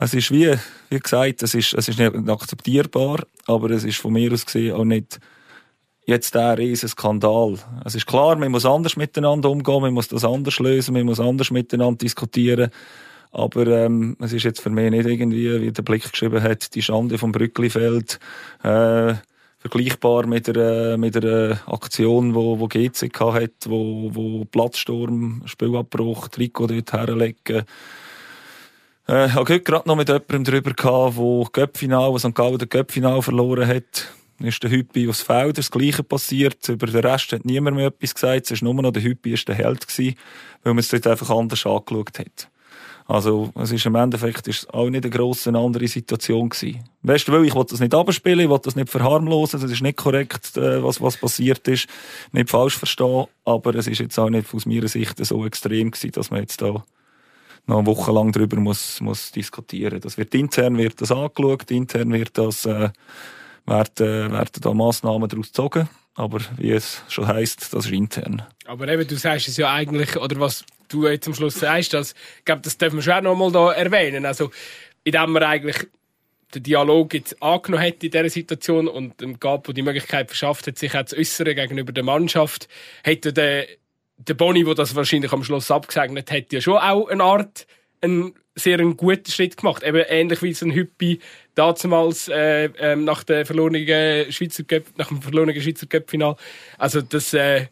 [0.00, 0.54] es ist wie,
[0.90, 4.74] wie gesagt, es ist, es ist nicht akzeptierbar, aber es ist von mir aus gesehen
[4.74, 5.20] auch nicht
[6.06, 7.58] jetzt der riesen Skandal.
[7.84, 11.20] Es ist klar, man muss anders miteinander umgehen, man muss das anders lösen, man muss
[11.20, 12.70] anders miteinander diskutieren.
[13.34, 16.82] Aber ähm, es ist jetzt für mich nicht irgendwie, wie der Blick geschrieben hat, die
[16.82, 18.20] Schande vom Brücklifeld
[18.62, 19.14] äh,
[19.58, 26.68] vergleichbar mit einer, mit einer Aktion, wo, wo GCK hat, wo, wo Platzsturm, Spielabbruch, Trikot
[26.68, 27.64] dort herlegen.
[29.08, 32.36] Äh, ich habe gerade noch mit jemandem darüber gehabt, wo Göppfinal, wo St.
[32.36, 34.12] Gallen den Göppfinal verloren hat.
[34.38, 36.68] Ist der Hüppi aus Felder das Gleiche passiert.
[36.68, 38.50] Über den Rest hat niemand mehr etwas gesagt.
[38.52, 40.14] Es war nur noch der Hüppi, ist der Held gewesen,
[40.62, 42.48] weil man es dort einfach anders angeschaut hat.
[43.06, 46.84] Also, es ist im Endeffekt ist auch nicht eine grosse andere Situation gewesen.
[47.02, 49.98] Weißt du, ich will das nicht abspielen, ich will das nicht verharmlosen, das ist nicht
[49.98, 51.86] korrekt, äh, was, was passiert ist,
[52.32, 56.12] nicht falsch verstehen, aber es ist jetzt auch nicht aus meiner Sicht so extrem gewesen,
[56.12, 56.82] dass man jetzt da
[57.66, 60.00] noch eine Woche lang darüber muss, muss diskutieren.
[60.00, 62.90] Das wird intern wird das angeschaut, intern wird das, äh,
[63.66, 65.88] werden, werden da Massnahmen daraus gezogen.
[66.16, 68.42] Aber wie es schon heisst, das ist intern.
[68.66, 72.14] Aber eben, du sagst es ja eigentlich, oder was du jetzt am Schluss sagst, das,
[72.46, 74.26] ich das dürfen wir schon noch mal da erwähnen.
[74.26, 74.50] Also,
[75.04, 75.86] indem man eigentlich
[76.54, 80.78] den Dialog jetzt angenommen hat in dieser Situation und dem Gapo die Möglichkeit verschafft hat,
[80.78, 82.68] sich auch zu äußern gegenüber der Mannschaft,
[83.02, 83.66] hätte der,
[84.16, 87.66] der Boni, der das wahrscheinlich am Schluss abgesegnet hat, ja schon auch eine Art
[88.00, 89.82] einen sehr einen guten Schritt gemacht.
[89.82, 91.18] Eben ähnlich wie so ein Hüppi
[91.54, 96.36] damals äh, äh, nach, der verlorenen Schweizer Cup, nach dem verlorenen Schweizer Cup-Final.
[96.78, 97.34] Also das...
[97.34, 97.66] Äh,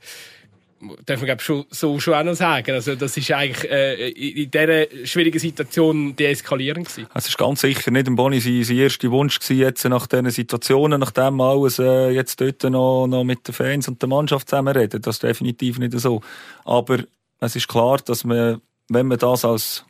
[1.07, 2.73] darf man glaube schon, so schon auch noch sagen.
[2.73, 7.09] Also das ist eigentlich äh, in dieser schwierigen Situation deeskalierend gewesen.
[7.15, 10.31] Es ist ganz sicher nicht im Boni sein, sein erster Wunsch gewesen, jetzt nach diesen
[10.31, 15.01] Situationen, nachdem alles äh, jetzt dort noch, noch mit den Fans und der Mannschaft zusammenreden.
[15.03, 16.21] Das ist definitiv nicht so.
[16.65, 16.99] Aber
[17.41, 19.85] es ist klar, dass man, wenn man das als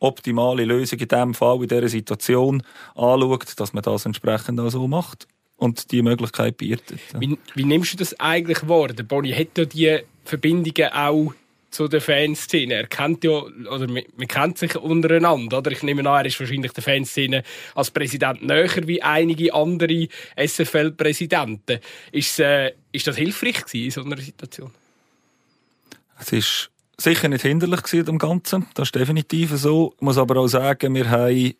[0.00, 2.62] optimale Lösung in diesem Fall, in dieser Situation
[2.94, 7.00] anschaut, dass man das entsprechend auch so macht und die Möglichkeit bietet.
[7.18, 8.88] Wie, wie nimmst du das eigentlich wahr?
[8.88, 11.34] Der Boni hat ja die Verbindungen auch
[11.70, 12.74] zu der Fanszene.
[12.74, 15.70] Er kennt ja, oder man, man kennt sich untereinander, oder?
[15.72, 17.42] Ich nehme an, er ist wahrscheinlich der Fanszene
[17.74, 21.80] als Präsident näher wie einige andere SFL-Präsidenten.
[22.12, 24.70] Ist, äh, ist das hilfreich gewesen in so einer Situation?
[26.18, 28.66] Es ist sicher nicht hinderlich gewesen, dem Ganzen.
[28.74, 29.92] Das ist definitiv so.
[29.96, 31.54] Ich muss aber auch sagen, wir haben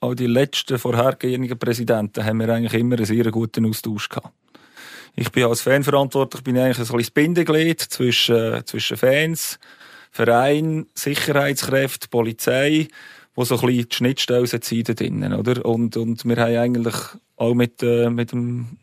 [0.00, 4.32] auch die letzten vorhergehenden Präsidenten haben wir eigentlich immer einen sehr guten Austausch gehabt.
[5.16, 9.60] Ich bin als Fan verantwortlich, bin eigentlich ein bisschen Bindeglied zwischen, zwischen Fans,
[10.10, 12.88] Verein, Sicherheitskräfte, Polizei,
[13.34, 15.64] wo so ein bisschen die Schnittstellen sind drinnen, oder?
[15.64, 16.94] Und, und wir haben eigentlich
[17.36, 18.78] auch mit, äh, mit dem,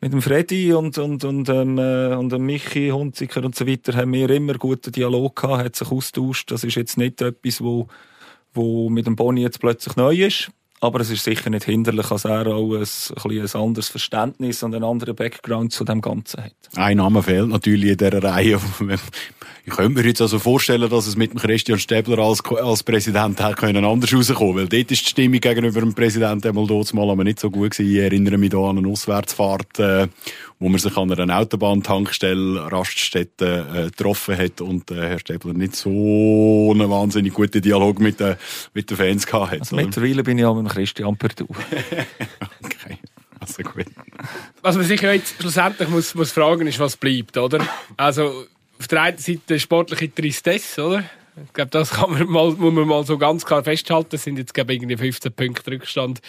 [0.00, 3.94] mit dem Freddy und, und, und, ähm, äh, und dem Michi Hunziker und so weiter
[3.94, 6.50] haben wir immer guten Dialog gehabt, hat sich austauscht.
[6.50, 7.86] Das ist jetzt nicht etwas, wo,
[8.52, 10.50] wo mit dem Boni jetzt plötzlich neu ist.
[10.82, 14.74] Aber es ist sicher nicht hinderlich, dass er auch ein, ein, ein anderes Verständnis und
[14.74, 16.54] einen anderen Background zu dem Ganzen hat.
[16.74, 18.58] Ein Name fehlt natürlich in dieser Reihe.
[19.64, 23.40] Ich könnte mir jetzt also vorstellen, dass es mit dem Christian Stäbler als, als Präsident
[23.40, 27.08] hätte können anders rauskommen weil dort ist die Stimmung gegenüber dem Präsidenten einmal dort mal
[27.08, 27.88] aber nicht so gut gewesen.
[27.88, 30.08] Ich erinnere mich da an eine Auswärtsfahrt, äh,
[30.58, 35.76] wo man sich an einer Autobahntankstelle Raststätte äh, getroffen hat und äh, Herr Stäbler nicht
[35.76, 38.34] so einen wahnsinnig guten Dialog mit, den
[38.74, 39.60] mit den Fans gehabt hat.
[39.60, 41.46] Also mittlerweile bin ich mit Christian Perdu.
[42.64, 42.98] okay.
[43.40, 43.86] Also gut.
[44.62, 47.66] Was man sich jetzt schlussendlich muss, muss fragen ist, was bleibt, oder?
[47.96, 48.46] Also,
[48.78, 51.04] auf der einen Seite sportliche Tristesse, oder?
[51.46, 54.10] Ich glaube, das kann man mal, muss man mal so ganz klar festhalten.
[54.10, 56.20] Das sind jetzt, glaube ich, irgendwie 15 Punkte Rückstand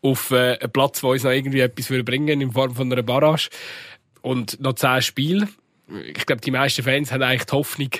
[0.00, 3.48] auf äh, einen Platz, wo uns noch irgendwie etwas bringen in Form von einer Barrage.
[4.22, 5.48] Und noch 10 Spiele.
[6.14, 7.90] Ich glaube, die meisten Fans haben eigentlich die Hoffnung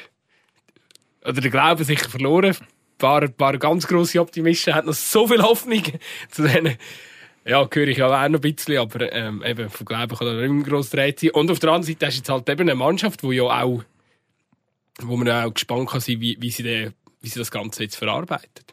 [1.24, 2.56] oder den Glauben sicher verloren.
[2.98, 5.82] Paar, paar ganz grosse Optimisten haben noch so viel Hoffnung
[6.30, 6.76] zu denen.
[7.44, 10.34] Ja, höre ich ja auch noch ein bisschen, aber ähm, eben, vom Glauben kann da
[10.34, 11.30] nicht mehr gross dreht sein.
[11.30, 13.84] Und auf der anderen Seite hast du jetzt halt eben eine Mannschaft, die ja auch
[15.00, 17.96] wo man auch gespannt kann sein, wie, wie, sie den, wie sie das Ganze jetzt
[17.96, 18.64] verarbeitet.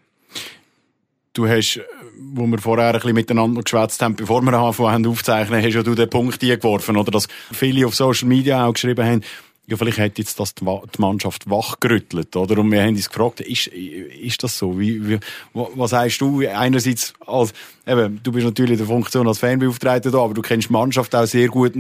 [1.34, 1.82] Du hast,
[2.16, 5.96] wo wir vorher ein bisschen miteinander geschwätzt haben, bevor wir anfangen aufzeichnen, hast ja du
[5.96, 7.10] den Punkt geworfen, oder?
[7.10, 9.24] Dass viele auf Social Media auch geschrieben haben,
[9.66, 10.66] ja, vielleicht hat jetzt das die
[10.98, 12.60] Mannschaft wachgerüttelt, oder?
[12.60, 14.78] Und wir haben uns gefragt, ist, ist das so?
[14.78, 15.20] Wie, wie,
[15.54, 16.46] was sagst du?
[16.46, 17.54] Einerseits, als,
[17.88, 21.16] eben, du bist natürlich in der Funktion als Fanbeauftragter da, aber du kennst die Mannschaft
[21.16, 21.74] auch sehr gut.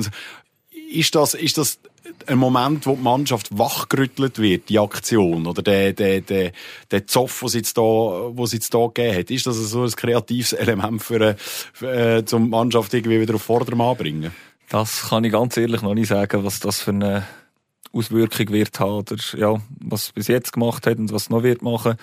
[0.90, 1.80] Ist das, ist das
[2.28, 6.52] ein Moment, wo die Mannschaft wachgerüttelt wird, die Aktion, oder der, der, der,
[6.90, 10.54] der Zoff, was jetzt da, was jetzt da gegeben hat, ist das so ein kreatives
[10.54, 14.32] Element für, für äh, zum Mannschaft irgendwie wieder auf Vordermann bringen?
[14.70, 17.28] Das kann ich ganz ehrlich noch nicht sagen, was das für eine
[17.94, 21.96] Auswirkung wird haben, oder, ja, was bis jetzt gemacht hat und was noch wird machen.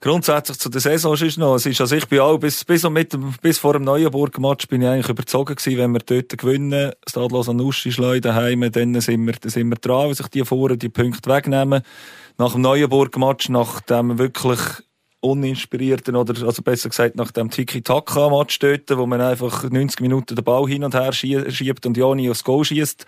[0.00, 3.14] Grundsätzlich zu der Saison ist noch, es ist, also ich bin auch bis, bis, mit
[3.14, 7.48] dem, bis vor dem Neuenburg-Match bin ich eigentlich überzogen gewesen, wenn wir dort gewinnen, Stadlos
[7.48, 10.76] an Uschi schlagen daheim, dann sind wir, dann sind wir dran, wenn sich die vorne
[10.76, 11.80] die Punkte wegnehmen.
[12.36, 14.60] Nach dem Neuenburg-Match, nach dem wirklich
[15.24, 20.44] uninspirierten oder also besser gesagt nach dem Tiki-Taka-Match dort, wo man einfach 90 Minuten den
[20.44, 23.06] Ball hin und her schiebt und ja nie aufs Goal schießt,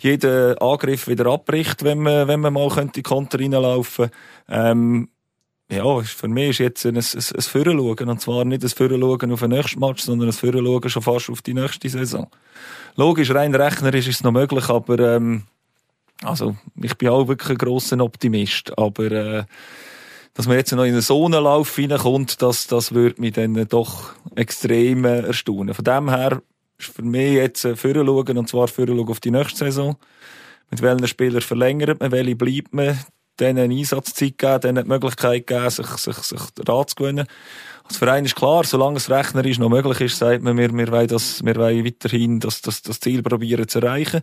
[0.00, 4.10] jeden Angriff wieder abbricht, wenn man, wenn man mal könnte Konter reinlaufen.
[4.48, 5.08] Ähm,
[5.70, 8.08] ja, für mich ist jetzt ein, ein, ein Führerschauen.
[8.08, 11.40] Und zwar nicht ein Führerschauen auf den nächsten Match, sondern ein Führerschauen schon fast auf
[11.40, 12.28] die nächste Saison.
[12.96, 15.44] Logisch, rein rechnerisch ist es noch möglich, aber ähm,
[16.22, 18.76] also ich bin auch wirklich ein grosser Optimist.
[18.76, 19.44] Aber äh,
[20.34, 25.04] dass man jetzt noch in einen Sonnenlauf reinkommt, das, das würde mich dann doch extrem
[25.04, 25.74] äh, erstaunen.
[25.74, 26.42] Von dem her
[26.78, 29.96] ist für mich jetzt ein Führerschauen, und zwar Führerschauen auf die nächste Saison.
[30.70, 32.98] Mit welchen Spielern verlängert man, welche bleibt man,
[33.38, 37.26] denen Einsatzzeit geben, denen die Möglichkeit geben, sich, sich, sich Rat zu gewinnen.
[37.84, 41.08] Als Verein ist klar, solange es rechnerisch noch möglich ist, sagt man, wir, wir wollen,
[41.08, 44.22] das, wir wollen weiterhin das, das, das Ziel probieren zu erreichen.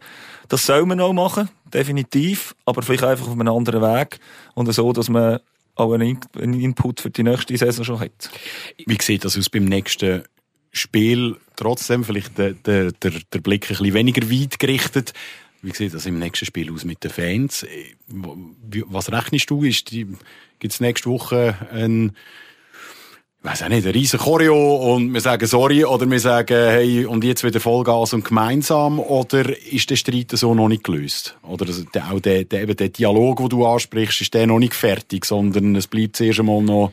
[0.50, 4.20] Das soll man auch machen, definitiv, aber vielleicht einfach auf einem anderen Weg
[4.56, 5.40] und so, dass man
[5.82, 8.30] auch einen, einen Input für die nächste Saison schon hat.
[8.86, 10.24] Wie sieht das aus beim nächsten
[10.72, 11.38] Spiel?
[11.56, 15.14] Trotzdem vielleicht der, der, der, Blick ein bisschen weniger weit gerichtet.
[15.62, 17.66] Wie sieht das im nächsten Spiel aus mit den Fans?
[18.08, 19.62] Was rechnest du?
[19.62, 22.16] Gibt es nächste Woche ein,
[23.44, 27.08] ich weiß auch nicht, ein riesen Choreo und wir sagen sorry oder wir sagen, hey,
[27.08, 31.36] und jetzt wieder Vollgas und gemeinsam oder ist der Streit so noch nicht gelöst?
[31.42, 31.66] Oder
[32.08, 35.76] auch der, der, eben der Dialog, den du ansprichst, ist der noch nicht fertig, sondern
[35.76, 36.92] es bleibt zuerst einmal noch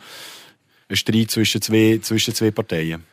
[0.88, 3.04] ein Streit zwischen zwei, zwischen zwei Parteien?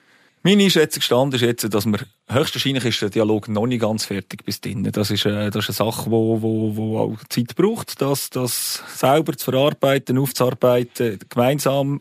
[0.41, 4.45] Meine Einschätzung stand ist jetzt, dass wir, höchstwahrscheinlich ist der Dialog noch nicht ganz fertig
[4.45, 4.93] bis drinnen.
[4.93, 8.81] Das ist, äh, das ist eine Sache, wo, wo, wo auch Zeit braucht, das, das
[8.95, 11.99] selber zu verarbeiten, aufzuarbeiten, gemeinsam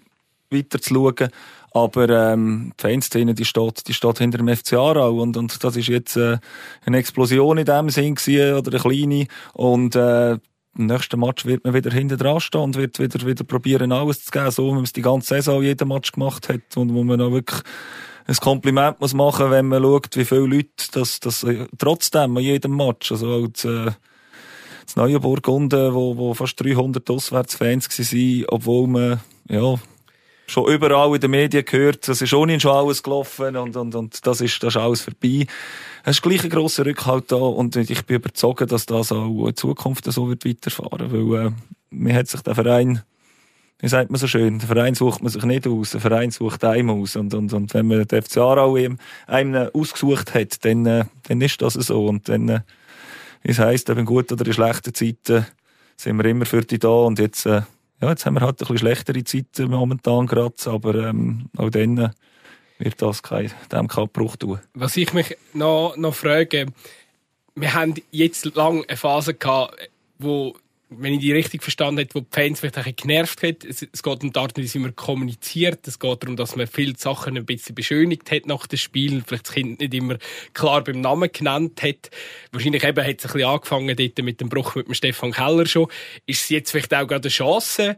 [0.55, 1.29] weiterzuschauen.
[1.73, 5.21] Aber ähm, die Fanszene, die steht, die steht hinter dem FC Aarau.
[5.21, 6.39] Und, und das ist jetzt äh,
[6.87, 9.27] eine Explosion in dem Sinn gewesen, oder eine kleine.
[9.55, 10.35] Und äh,
[10.77, 14.25] im nächsten Match wird man wieder hinten dran stehen und wird wieder, wieder probieren, alles
[14.25, 16.77] zu geben, so wie man es die ganze Saison jeden Match gemacht hat.
[16.77, 17.61] Und wo man auch wirklich
[18.27, 22.43] ein Kompliment muss machen, wenn man schaut, wie viele Leute das, das äh, trotzdem an
[22.43, 23.91] jedem Match, also auch das, äh,
[24.87, 29.75] das neue Burgunden, wo, wo fast 300 Auswärtsfans waren, obwohl man, ja,
[30.47, 34.27] schon überall in den Medien gehört, das ist ohnehin schon alles gelaufen und, und, und
[34.27, 35.47] das, ist, das ist alles vorbei.
[36.05, 39.57] Es ist gleich ein grosser Rückhalt da und ich bin überzeugt, dass das auch in
[39.57, 41.51] Zukunft so wird weiterfahren weil äh,
[41.91, 43.03] mir hat sich der Verein,
[43.79, 46.65] wie sagt man so schön, der Verein sucht man sich nicht aus, der Verein sucht
[46.65, 48.77] einem aus und, und, und wenn man den FC Aarau
[49.27, 52.61] einem ausgesucht hat, dann, äh, dann ist das so und dann, äh,
[53.43, 55.47] wie es heisst, eben gut oder in schlechten Zeiten
[55.97, 57.63] sind wir immer für die da und jetzt äh,
[58.01, 62.13] ja, jetzt haben wir halt ein bisschen schlechtere Zeiten momentan gerade, aber ähm, auch dann
[62.79, 64.61] wird das kein, dem keinen Bruch tun.
[64.75, 66.67] Was ich mich noch, noch frage,
[67.55, 70.55] wir haben jetzt lange eine Phase gehabt, wo
[70.91, 73.65] wenn ich die richtig verstanden habe, wo die Fans vielleicht ein bisschen genervt hat.
[73.65, 75.87] Es, geht um die Art, wie man kommuniziert.
[75.89, 79.23] Es geht darum, dass man viele Sachen ein bisschen beschönigt hat nach dem Spiel.
[79.27, 80.19] Vielleicht das Kind nicht immer
[80.53, 82.11] klar beim Namen genannt hat.
[82.53, 85.67] Wahrscheinlich eben hat es ein bisschen angefangen dort mit dem Bruch mit dem Stefan Keller
[85.67, 85.89] schon.
[86.27, 87.97] Ist es jetzt vielleicht auch gerade eine Chance,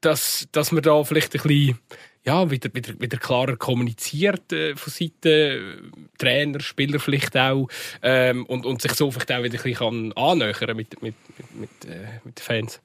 [0.00, 1.78] dass, dass man da vielleicht ein bisschen
[2.26, 5.60] ja, wieder, wieder, wieder klarer kommuniziert äh, von Seiten äh,
[6.18, 7.68] Trainer, Spieler vielleicht auch
[8.02, 11.14] ähm, und, und sich so vielleicht auch wieder ein bisschen annähern mit, mit,
[11.54, 12.80] mit, äh, mit den Fans.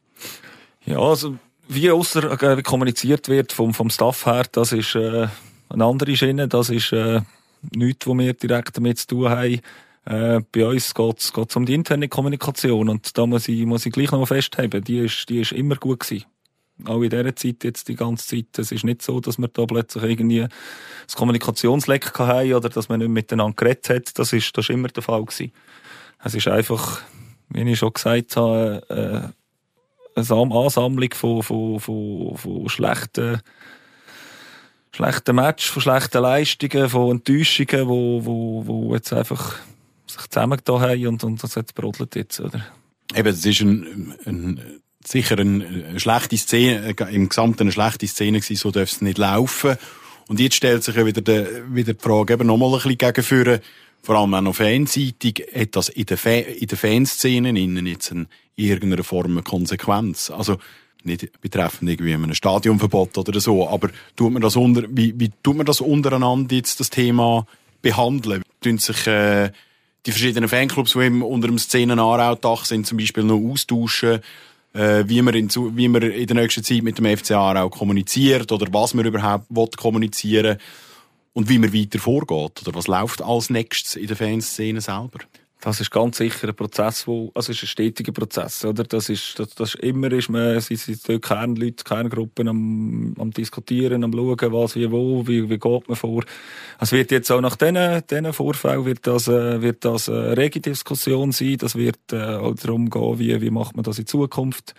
[0.85, 5.27] Ja, also wie außer äh, kommuniziert wird vom, vom Staff her, das ist äh,
[5.69, 7.21] eine andere Schiene, das ist äh,
[7.71, 9.61] nichts, was wir direkt damit zu tun haben.
[10.05, 13.93] Äh, bei uns geht es um die interne Kommunikation und da muss ich, muss ich
[13.93, 16.25] gleich noch mal festheben, die ist, die ist immer gut gewesen
[16.85, 18.57] auch in dieser Zeit jetzt die ganze Zeit.
[18.57, 20.49] Es ist nicht so, dass wir da plötzlich irgendwie ein
[21.15, 24.19] Kommunikationsleck haben oder dass man nicht miteinander geredet hat.
[24.19, 25.51] Das ist, das ist immer der Fall gewesen.
[26.23, 27.01] Es ist einfach,
[27.49, 29.33] wie ich schon gesagt habe,
[30.15, 33.41] äh, eine Ansammlung von, von, von, von schlechten,
[34.91, 39.57] schlechten Match, von schlechten Leistungen, von Enttäuschungen, wo, wo, wo jetzt einfach
[40.05, 42.65] sich zusammengetan haben und, und das hat brodelt jetzt, oder?
[43.15, 48.39] Eben, es ist ein, ein sicher eine schlechte Szene, äh, im Gesamten eine schlechte Szene
[48.39, 49.77] gewesen, so darf es nicht laufen.
[50.27, 53.59] Und jetzt stellt sich ja wieder die, wieder die Frage, eben nochmal ein bisschen gegenführen,
[54.03, 58.11] vor allem auch noch fanseitig, hat das in der, Fa in der Fanszenen innen jetzt
[58.11, 60.31] in irgendeiner Form eine Konsequenz?
[60.31, 60.57] Also,
[61.03, 65.57] nicht betreffend irgendwie einem Stadionverbot oder so, aber tut man das unter, wie, wie tut
[65.57, 67.45] man das untereinander jetzt, das Thema
[67.81, 68.43] behandeln?
[68.61, 69.51] Tun sich, äh,
[70.05, 74.19] die verschiedenen Fanclubs, die unter dem Szenen Aarau-Dach sind, zum Beispiel noch austauschen?
[74.73, 78.51] Äh, wie, man in, wie man in der nächsten Zeit mit dem FCA auch kommuniziert
[78.51, 80.57] oder was man überhaupt will kommunizieren
[81.33, 85.19] und wie man weiter vorgeht oder was läuft als nächstes in der Fanszene selber.
[85.61, 88.83] Das ist ganz sicher ein Prozess, wo, also ist ein stetiger Prozess, oder?
[88.83, 93.29] Das ist, das, das ist immer ist man, sind, sind dort Kernleute, Kerngruppen am, am
[93.29, 96.23] diskutieren, am schauen, was, wie, wo, wie, wie geht man vor.
[96.79, 100.59] Es wird jetzt auch nach diesen, diesen Vorfällen wird das, äh, wird das eine rege
[100.59, 101.57] Diskussion sein.
[101.59, 104.73] Das wird äh, auch darum gehen, wie, wie macht man das in Zukunft.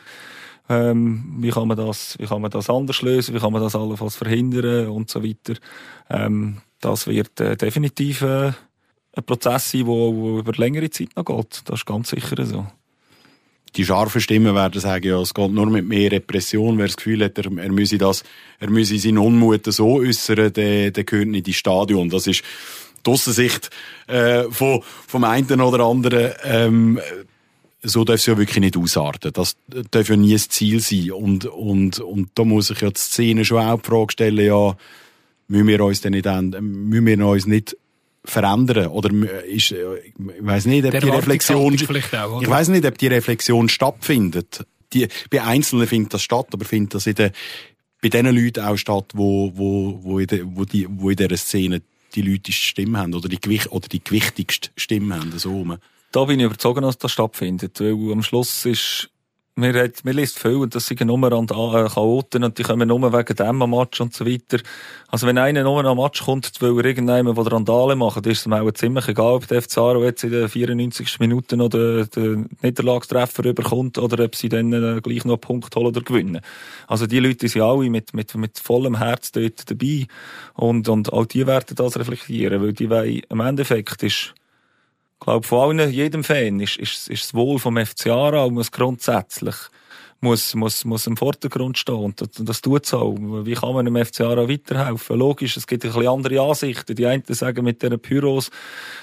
[0.69, 3.35] Ähm, wie kann man das, wie kann man das anders lösen?
[3.35, 5.55] Wie kann man das allenfalls verhindern und so weiter?
[6.11, 8.53] Ähm, das wird äh, definitiv, äh,
[9.15, 11.63] ein Prozess sein, der über längere Zeit noch geht.
[11.67, 12.67] Das ist ganz sicher so.
[13.77, 16.77] Die scharfen Stimmen werden sagen, ja, es geht nur mit mehr Repression.
[16.77, 18.23] Wer das Gefühl hat, er, er müsse das,
[18.59, 22.11] er müsse seinen Unmut so äußern, der, der gehört nicht ins Stadion.
[22.11, 22.43] Das ist
[23.05, 23.71] die Aussensicht,
[24.09, 27.01] äh, von, vom einen oder anderen, ähm,
[27.83, 29.33] so darf es ja wirklich nicht ausarten.
[29.33, 29.57] Das
[29.91, 31.11] darf ja nie das Ziel sein.
[31.13, 34.77] Und, und, und da muss ich ja die Szene schon auch die Frage stellen, ja,
[35.49, 37.77] müssen wir uns denn nicht, müssen wir uns nicht
[38.25, 39.11] verändern oder
[39.45, 43.09] ist, äh, ich weiß nicht, ob Der die Reflexion, auch, ich weiß nicht, ob die
[43.09, 44.65] Reflexion stattfindet.
[44.93, 47.33] Die, bei Einzelnen findet das statt, aber findet das in der,
[48.01, 51.37] bei den Leuten auch statt, wo, wo, wo, in der, wo, die, wo in dieser
[51.37, 51.83] Szene
[52.15, 55.79] die Leute die Stimme haben oder die, Gewicht, oder die gewichtigste Stimme haben, so rum.
[56.13, 59.09] Da bin ich überzeugt, dass das stattfindet, weil am Schluss ist
[59.55, 63.13] mir, hat, mir liest viel, und das sind nur äh, Chaoten und die kommen nur
[63.13, 64.59] wegen dem am Match und so weiter.
[65.09, 68.47] Also wenn einer nur am Match kommt, weil er irgendjemand, der Randale macht, ist es
[68.47, 71.21] mir auch ziemlich egal, ob der FC jetzt in den 94.
[71.21, 75.77] Minuten noch den, den Niederlagstreffer überkommt oder ob sie dann äh, gleich noch einen Punkt
[75.77, 76.41] holen oder gewinnen.
[76.87, 80.07] Also die Leute sind alle mit, mit, mit vollem Herz dort dabei
[80.55, 84.35] und, und auch die werden das reflektieren, weil die wollen, im Endeffekt ist
[85.23, 88.73] ich glaube, von allen, jedem Fan ist, ist, ist das Wohl vom FC Aarau muss
[88.73, 89.55] grundsätzlich
[90.21, 91.95] muss, muss, muss im Vordergrund stehen.
[91.95, 93.15] Und das, das tut es auch.
[93.17, 95.17] Wie kann man dem FC Aarau weiterhelfen?
[95.17, 96.97] Logisch, es gibt ein bisschen andere Ansichten.
[96.97, 98.51] Die einen sagen mit diesen Pyros,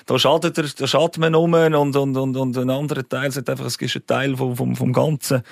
[0.05, 3.49] da schadet, er, da schadet man um und, und, und, und ein anderer Teil sagt
[3.49, 5.43] einfach, es ist ein Teil vom, vom, vom Ganzen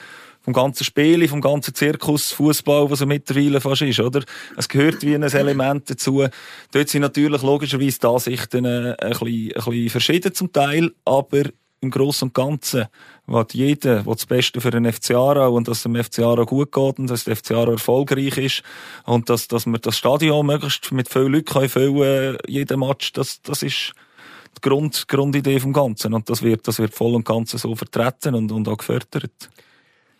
[0.48, 4.24] vom ganzen Spiel, vom ganzen Zirkus Fußball, was er mittlerweile fast ist, oder?
[4.56, 6.26] Es gehört wie ein Element dazu.
[6.72, 11.44] Dort sind natürlich logischerweise die Ansichten äh, ein, bisschen, ein bisschen verschieden zum Teil, aber
[11.82, 12.86] im Großen und Ganzen
[13.26, 16.46] was jeder, der das Beste für den FC Aarau und dass es dem FC Aarau
[16.46, 18.64] gut geht und dass der FC Aarau erfolgreich ist
[19.04, 23.64] und dass, dass wir das Stadion möglichst mit vielen Leuten füllen jeden Match, das, das
[23.64, 23.92] ist
[24.56, 28.34] die Grund, Grundidee vom Ganzen und das wird, das wird voll und ganz so vertreten
[28.34, 29.50] und, und auch gefördert.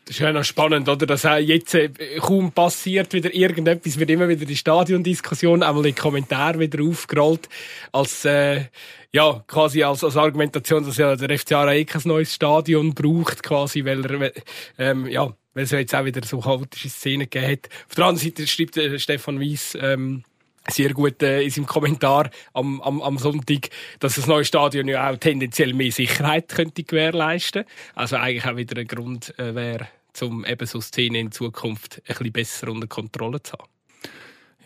[0.08, 1.06] Das ist ja noch spannend, oder?
[1.06, 1.90] Dass auch jetzt äh,
[2.20, 7.50] kaum passiert wieder irgendetwas, wird immer wieder die Stadiondiskussion, einmal die Kommentare wieder aufgerollt,
[7.92, 8.68] als, äh,
[9.12, 13.84] ja, quasi als, als Argumentation, dass ja der FCA eh kein neues Stadion braucht, quasi,
[13.84, 14.32] weil er,
[14.78, 17.70] ähm, ja, weil es ja jetzt auch wieder so chaotische Szenen gegeben hat.
[17.90, 20.24] Auf der anderen Seite schreibt äh, Stefan Weiss, ähm,
[20.70, 25.10] sehr gut äh, in seinem Kommentar am, am, am Sonntag, dass das neue Stadion ja
[25.10, 27.66] auch tendenziell mehr Sicherheit könnte gewährleisten.
[27.96, 29.88] Also eigentlich auch wieder ein Grund äh, wäre,
[30.22, 33.68] um eben so Szenen in Zukunft ein bisschen besser unter Kontrolle zu haben?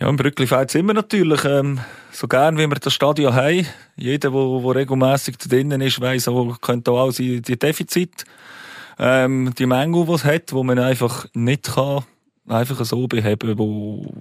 [0.02, 1.80] Ja, im Brücklifeld sind wir natürlich ähm,
[2.12, 3.68] so gern, wie wir das Stadion haben.
[3.96, 8.26] Jeder, der, der regelmässig drinnen ist, weiss auch, könnte auch die Defizit,
[8.98, 12.04] ähm, die Mängel, die es hat, wo man einfach nicht kann,
[12.48, 14.12] einfach so beheben, wo,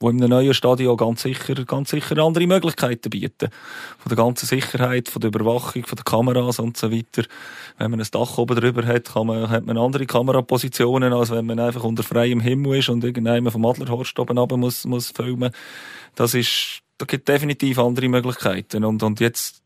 [0.00, 3.50] wo in einem neuen Stadion ganz sicher, ganz sicher andere Möglichkeiten bieten.
[3.98, 7.24] Von der ganzen Sicherheit, von der Überwachung, von den Kameras und so weiter.
[7.76, 11.44] Wenn man ein Dach oben drüber hat, kann man, hat man andere Kamerapositionen, als wenn
[11.44, 15.52] man einfach unter freiem Himmel ist und irgendjemand vom Adlerhorst oben runter muss, muss filmen.
[16.14, 18.84] Das ist, da gibt definitiv andere Möglichkeiten.
[18.84, 19.62] Und, und jetzt,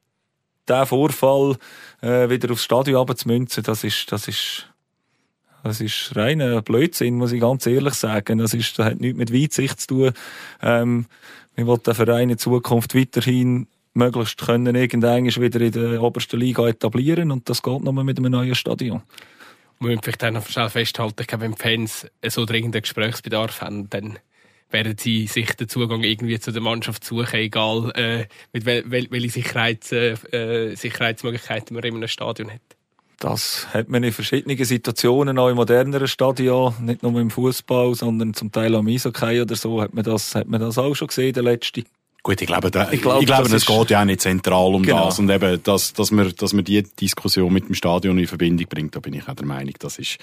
[0.66, 1.57] der Vorfall,
[2.01, 4.66] äh, wieder aufs Stadion runterzumünzen, das ist, das ist,
[5.65, 8.39] das ist reiner Blödsinn, muss ich ganz ehrlich sagen.
[8.39, 10.12] Das, ist, das hat nichts mit Weitsicht zu tun.
[10.62, 11.07] Ähm,
[11.57, 16.67] wir wollen den Verein in Zukunft weiterhin möglichst können irgendwann wieder in der obersten Liga
[16.69, 19.03] etablieren und das geht nur mit einem neuen Stadion.
[19.81, 23.89] Wir müssen vielleicht auch noch schnell festhalten, ich glaube, wenn Fans so dringenden Gesprächsbedarf haben,
[23.91, 24.19] dann
[24.71, 29.07] werden sie sich den Zugang irgendwie zu der Mannschaft suchen, egal äh, mit wel, wel,
[29.11, 32.61] welche Sicherheits, äh, äh Sicherheitsmöglichkeiten man in einem Stadion hat.
[33.19, 38.35] Das hat man in verschiedenen Situationen, auch in moderneren Stadien, nicht nur im Fußball, sondern
[38.35, 41.33] zum Teil am Eishockey oder so, hat man das, hat man das auch schon gesehen,
[41.33, 41.85] der letzte.
[42.23, 44.83] Gut, ich glaube, da, ich glaube, ich glaube es geht ja auch nicht zentral um
[44.83, 45.07] genau.
[45.07, 45.19] das.
[45.19, 48.97] Und eben, dass, dass man, dass man die Diskussion mit dem Stadion in Verbindung bringt,
[48.97, 50.17] da bin ich auch der Meinung, das ist,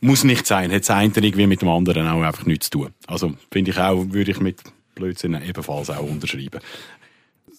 [0.00, 0.72] muss nicht sein.
[0.72, 2.94] Hat das eine irgendwie mit dem anderen auch einfach nichts zu tun.
[3.06, 4.62] Also, finde ich auch, würde ich mit
[4.96, 6.60] Blödsinn ebenfalls auch unterschreiben.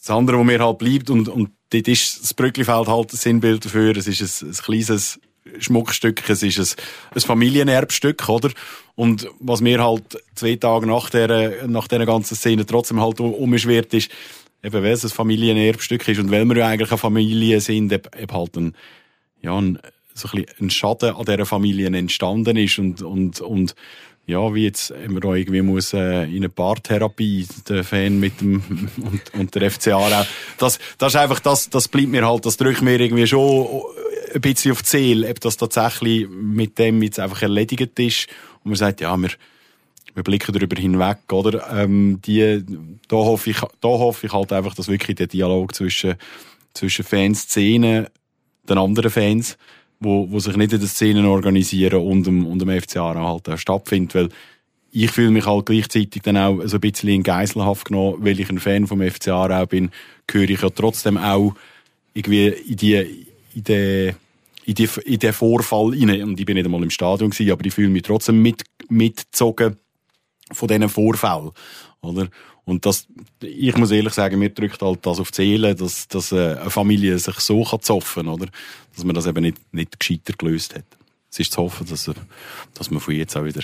[0.05, 3.65] Das andere, was mir halt bleibt, und, und dort ist das Brücklifeld halt ein Sinnbild
[3.65, 3.97] dafür.
[3.97, 5.19] Es ist ein, ein kleines
[5.57, 6.83] Schmuckstück, es ist ein,
[7.15, 8.51] ein Familienerbstück, oder?
[8.93, 13.95] Und was mir halt zwei Tage nach der, nach der ganzen Szene trotzdem halt umschwirrt
[13.95, 14.11] ist,
[14.63, 18.31] eben weil es ein Familienerbstück ist und weil wir ja eigentlich eine Familie sind, eben,
[18.31, 18.75] halt ein,
[19.41, 19.79] ja, ein,
[20.13, 23.73] so ein, ein Schaden an dieser Familie entstanden ist und, und, und
[24.27, 28.89] ja, wie jetzt immer da irgendwie muss äh, in eine Paartherapie, der Fan mit dem
[28.97, 30.25] und, und der FCA auch.
[30.57, 33.83] Das, das ist einfach, das, das bleibt mir halt, das drückt mir irgendwie schon
[34.33, 38.27] ein bisschen auf die Seele, ob das tatsächlich mit dem jetzt einfach erledigt ist
[38.63, 39.29] und man sagt, ja, wir,
[40.15, 41.69] wir blicken darüber hinweg, oder?
[41.71, 42.63] Ähm, die,
[43.07, 46.15] da hoffe ich, da hoffe ich halt einfach, dass wirklich der Dialog zwischen,
[46.73, 48.07] zwischen Fanszenen,
[48.67, 49.57] den anderen Fans,
[50.05, 53.57] wo, wo sich nicht in den Szenen organisieren und dem, und dem FCA halt auch
[53.57, 54.29] stattfindet, weil
[54.91, 58.49] ich fühle mich halt gleichzeitig dann auch so ein bisschen in Geiselhaft genommen, weil ich
[58.49, 59.91] ein Fan vom FCA auch bin,
[60.25, 61.53] gehöre ich ja trotzdem auch
[62.13, 64.15] irgendwie in die, in den,
[64.65, 66.23] in, die, in den Vorfall rein.
[66.23, 69.75] Und ich bin nicht einmal im Stadion gewesen, aber ich fühle mich trotzdem mit, mitgezogen
[70.51, 71.51] von diesen Vorfällen,
[72.01, 72.29] oder?
[72.65, 73.07] Und das,
[73.41, 76.69] ich muss ehrlich sagen, mir drückt halt das auf die Seele, dass, dass äh, eine
[76.69, 78.47] Familie sich so kann zoffen, oder?
[78.95, 80.85] Dass man das eben nicht, nicht gescheiter gelöst hat.
[81.31, 82.15] Es ist zu hoffen, dass, er,
[82.73, 83.63] dass man von jetzt auch wieder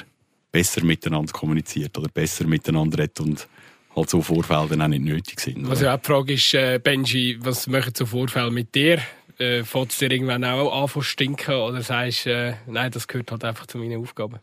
[0.51, 3.47] besser miteinander kommuniziert oder besser miteinander redet und
[3.95, 5.67] halt so Vorfälle dann auch nicht nötig sind.
[5.67, 9.01] Was ja auch die Frage ist, äh, Benji, was machen so Vorfälle mit dir?
[9.41, 13.31] äh, fängt es dir irgendwann auch an zu stinken oder sagst, äh, nein, das gehört
[13.31, 14.39] halt einfach zu meinen Aufgaben?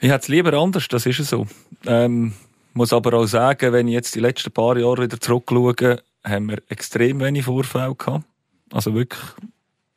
[0.00, 1.46] Ich hätte es lieber anders, das ist so.
[1.86, 2.34] Ähm,
[2.74, 6.62] muss aber auch sagen, wenn ich jetzt die letzten paar Jahre wieder zurückschaue, haben wir
[6.68, 8.24] extrem wenig Vorfälle gehabt.
[8.72, 9.22] Also wirklich,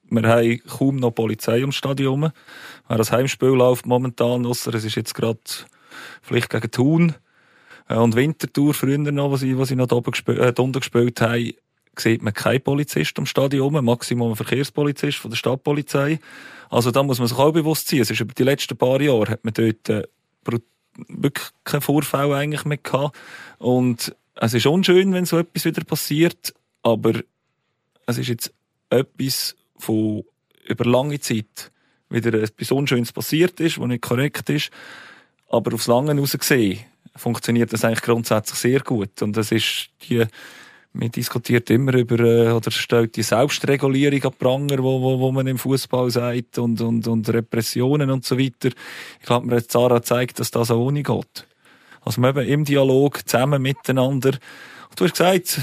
[0.09, 2.31] wir haben kaum noch Polizei ums Stadion.
[2.87, 5.39] Wer das Heimspiel läuft momentan, ausser es ist jetzt gerade
[6.21, 7.15] vielleicht gegen Thun
[7.87, 11.19] äh, und Winterthur früher noch, was ich, was ich noch oben gespielt, äh, unten gespielt
[11.21, 11.55] habe,
[11.97, 16.19] sieht man keinen Polizist am Stadion, Maximum ein Verkehrspolizist von der Stadtpolizei.
[16.69, 18.01] Also da muss man sich auch bewusst sein.
[18.01, 20.03] Es ist über die letzten paar Jahre hat man dort äh,
[21.07, 23.15] wirklich keinen Vorfall eigentlich mehr gehabt.
[23.59, 27.13] Und es ist unschön, wenn so etwas wieder passiert, aber
[28.05, 28.53] es ist jetzt
[28.89, 30.23] etwas von
[30.65, 31.71] über lange Zeit
[32.09, 34.69] wieder etwas Unschönes passiert ist, was nicht korrekt ist.
[35.49, 36.79] Aber aufs Lange heraus gesehen
[37.15, 39.21] funktioniert das eigentlich grundsätzlich sehr gut.
[39.21, 40.25] Und das ist die,
[40.93, 45.47] man diskutiert immer über, äh, oder stellt die Selbstregulierung an Pranger, wo, wo, wo man
[45.47, 48.69] im Fußball sagt, und, und, und Repressionen und so weiter.
[49.19, 51.47] Ich glaube, mir hat Zara gezeigt, dass das auch ohne geht.
[52.01, 54.31] Also man eben im Dialog, zusammen miteinander.
[54.95, 55.59] Du hast gesagt,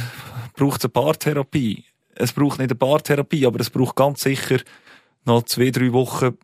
[0.56, 1.84] braucht es eine Paartherapie.
[2.14, 4.58] Es braucht nicht eine Paartherapie, aber es braucht ganz sicher
[5.24, 6.36] noch zwei, drei Wochen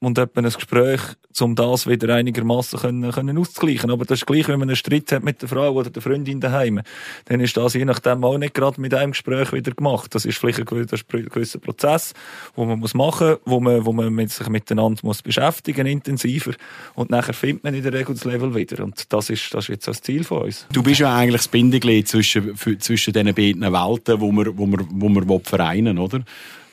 [0.00, 1.00] und etwa ein Gespräch,
[1.40, 3.90] um das wieder einigermaßen können, können auszugleichen.
[3.90, 6.40] Aber das ist gleich, wenn man einen Streit hat mit der Frau oder der Freundin
[6.40, 6.80] daheim,
[7.26, 10.14] dann ist das je nachdem auch nicht gerade mit einem Gespräch wieder gemacht.
[10.14, 12.14] Das ist vielleicht ein gewisser Prozess,
[12.56, 16.52] wo man muss machen, wo man, wo man sich miteinander muss beschäftigen, intensiver.
[16.94, 18.82] Und nachher findet man in der Regel das Level wieder.
[18.82, 20.66] Und das ist, das ist jetzt das Ziel von uns.
[20.72, 24.86] Du bist ja eigentlich das Bindeglied zwischen, zwischen diesen beiden Welten, wo man, wo man,
[24.90, 26.24] wo man vereinen oder?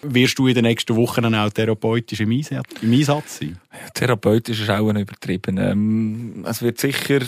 [0.02, 3.58] Wirst du in den nächsten Wochen dann auch therapeutisch im Einsatz, im Einsatz sein?
[3.94, 5.58] Therapeutisch ist auch übertrieben.
[5.58, 7.22] Ähm, es wird sicher,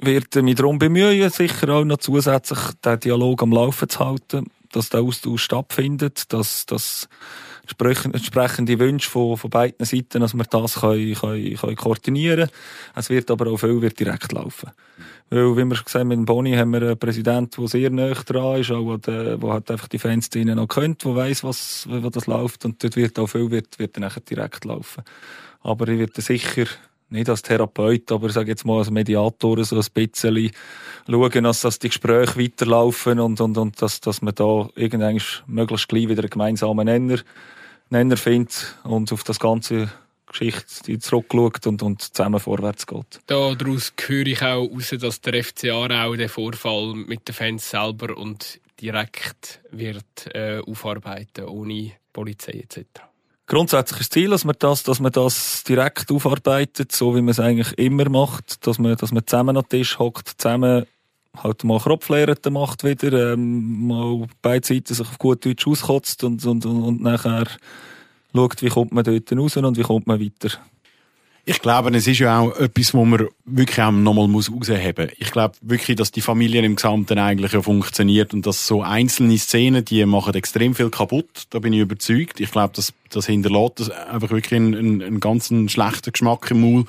[0.00, 4.88] wird mich darum bemühen, sicher auch noch zusätzlich den Dialog am Laufen zu halten, dass
[4.88, 7.08] der Austausch stattfindet, dass, dass
[7.78, 12.50] entsprechende Wünsche von, von beiden Seiten, dass wir das können, können, können koordinieren können.
[12.94, 14.70] Es wird aber auch viel wird direkt laufen.
[15.30, 18.12] Weil, wie wir schon gesehen haben, mit Boni haben wir einen Präsidenten, der sehr nah
[18.12, 22.10] dran ist, auch der, der hat einfach die Fanszene noch kennt, der weiss, was, wie
[22.10, 22.64] das läuft.
[22.64, 25.04] Und dort wird auch viel wird, wird dann direkt laufen.
[25.62, 26.66] Aber ich werde sicher
[27.10, 30.50] nicht als Therapeut, aber ich sage jetzt mal als Mediator so ein bisschen
[31.08, 35.88] schauen, dass, dass die Gespräche weiterlaufen und, und, und dass, dass man da irgendwann möglichst
[35.88, 37.18] gleich wieder einen gemeinsamen Nenner,
[37.90, 39.90] Nenner findet und auf das ganze
[40.26, 43.20] Geschichte zurückschaut und, und zusammen vorwärts geht.
[43.26, 48.16] Daraus höre ich auch heraus, dass der FC Aarau den Vorfall mit den Fans selber
[48.16, 52.86] und direkt wird äh, aufarbeiten, ohne Polizei etc.
[53.46, 57.30] Grundsätzlich ist das Ziel, dass man das, dass man das direkt aufarbeitet, so wie man
[57.30, 60.86] es eigentlich immer macht, dass man, dass man zusammen an den Tisch hockt, zusammen
[61.36, 66.44] halt mal Kropflehren macht wieder, ähm, mal beide Seiten sich auf gut Deutsch auskotzt und,
[66.44, 67.46] und, und, und nachher
[68.34, 70.58] schaut, wie kommt man dort raus und wie kommt man weiter.
[71.46, 75.16] Ich glaube, es ist ja auch etwas, wo man wirklich auch nochmal herausheben muss.
[75.18, 79.38] Ich glaube wirklich, dass die Familie im Gesamten eigentlich ja funktioniert und dass so einzelne
[79.38, 81.44] Szenen, die machen extrem viel kaputt.
[81.50, 82.40] Da bin ich überzeugt.
[82.40, 86.84] Ich glaube, das, das hinterlässt einfach wirklich einen, einen ganz schlechten Geschmack im Maul.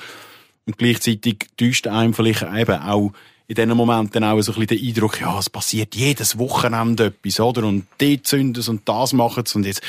[0.67, 3.13] Und gleichzeitig täuscht einem vielleicht eben auch
[3.51, 7.41] in diesen Momenten auch so ein bisschen den Eindruck, ja, es passiert jedes Wochenende etwas,
[7.41, 7.65] oder?
[7.65, 9.81] Und dort zünden und das machen und jetzt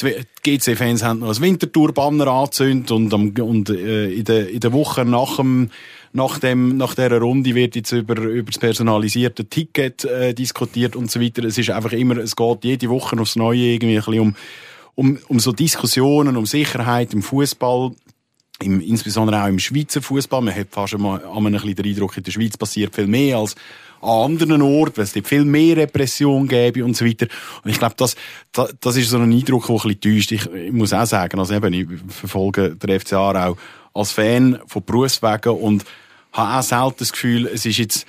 [0.00, 4.72] die GC-Fans haben noch ein Wintertour-Banner angezündet und, am, und äh, in der in der
[4.72, 5.70] Woche nach dem
[6.12, 11.10] nach dem nach dieser Runde wird jetzt über über das personalisierte Ticket äh, diskutiert und
[11.10, 11.44] so weiter.
[11.44, 14.34] Es ist einfach immer, es geht jede Woche aufs Neue irgendwie ein bisschen um
[14.96, 17.92] um, um so Diskussionen, um Sicherheit im Fußball.
[18.60, 20.40] Im, insbesondere auch im Schweizer Fußball.
[20.40, 23.38] Man hat fast einmal, einmal ein bisschen den Eindruck, in der Schweiz passiert viel mehr
[23.38, 23.56] als
[24.00, 27.26] an anderen Orten, weil es dort viel mehr Repression gäbe und so weiter.
[27.62, 28.16] Und ich glaube, das,
[28.52, 30.32] das, das ist so ein Eindruck, der ein bisschen täuscht.
[30.32, 33.56] Ich, ich muss auch sagen, also eben, ich verfolge der FCA auch
[33.94, 35.84] als Fan von Berufswegen und
[36.32, 38.06] habe auch selten das Gefühl, es ist jetzt,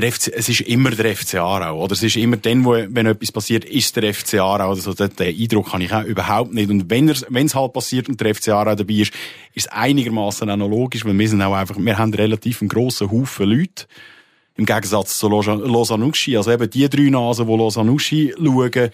[0.00, 1.92] der FC, es ist immer der FC Aarau, oder?
[1.92, 4.94] Es ist immer dann, wo, wenn etwas passiert, ist der FC Aarau, oder so.
[4.94, 6.70] Den, Eindruck habe ich auch überhaupt nicht.
[6.70, 9.12] Und wenn es, wenn es halt passiert und der FC Aarau dabei ist,
[9.54, 13.48] ist es einigermaßen logisch, weil wir sind auch einfach, wir haben relativ einen grossen Haufen
[13.48, 13.86] Leute,
[14.54, 16.36] im Gegensatz zu Losanuschi.
[16.36, 18.90] Also eben die drei Nasen, die Losanuschi schauen,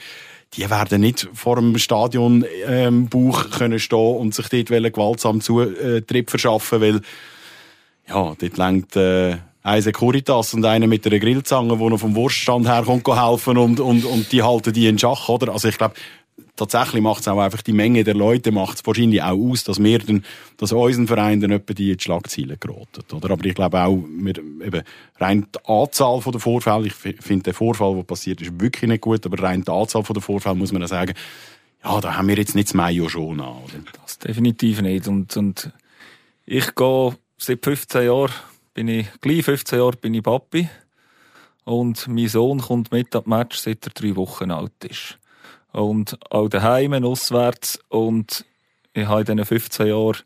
[0.55, 6.81] die werden nicht vor dem Stadionbuch ähm, können stehen und sich dort gewaltsam Zutritt verschaffen,
[6.81, 7.01] weil
[8.09, 12.69] ja, dort längt äh, ein Securitas und einer mit einer Grillzange, der noch vom Wurststand
[12.69, 15.53] herkommt, helfen und, und, und die halten die in Schach, oder?
[15.53, 15.95] Also ich glaube,
[16.55, 19.83] tatsächlich macht es auch einfach die Menge der Leute macht es wahrscheinlich auch aus, dass
[19.83, 20.23] wir dann,
[20.59, 23.31] dass unseren Verein dann etwa die die Schlagzeilen geraten, oder?
[23.31, 24.83] Aber ich glaube auch, wir, eben,
[25.19, 29.25] rein die Anzahl der Vorfälle, ich finde der Vorfall, der passiert ist, wirklich nicht gut,
[29.25, 31.15] aber rein die Anzahl der Vorfälle muss man auch sagen,
[31.83, 33.83] ja, da haben wir jetzt nicht das Mayo schon an, oder?
[34.03, 35.09] Das definitiv nicht.
[35.09, 35.71] Und, und
[36.45, 38.33] ich gehe seit 15 Jahren,
[38.75, 40.69] bin ich, gleich 15 Jahre bin ich Papi.
[41.65, 45.19] Und mein Sohn kommt mit am Match, seit er drei Wochen alt ist.
[45.73, 47.81] Und auch daheim, auswärts.
[47.89, 48.45] Und
[48.93, 50.19] ich habe in diesen 15 Jahren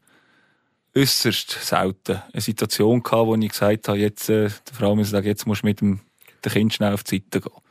[0.96, 5.26] äußerst selten eine Situation gehabt, wo ich gesagt habe, jetzt, äh, der Frau muss sagen,
[5.26, 6.01] jetzt musst du mit dem,
[6.44, 7.62] dem Kind schnell auf die Seite gehen.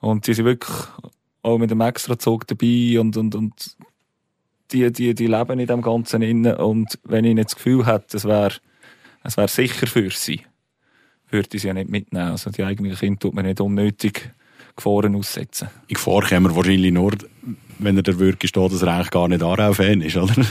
[0.00, 0.76] Und die sind wirklich
[1.42, 3.76] auch mit dem Extrazug dabei und, und, und
[4.72, 6.56] die, die, die leben in dem Ganzen innen.
[6.56, 8.54] Und wenn ich nicht das Gefühl hätte, es wäre,
[9.28, 10.40] es wäre sicher für sie,
[11.30, 12.30] würde ich sie ja nicht mitnehmen.
[12.30, 14.32] Also die eigenen Kinder tut man nicht unnötig
[14.74, 15.68] Gefahren aussetzen.
[15.88, 17.12] In Gefahr kämen wir wahrscheinlich nur,
[17.78, 20.34] wenn er der wirklich steht, dass er eigentlich gar nicht Aarau-Fan ist, oder?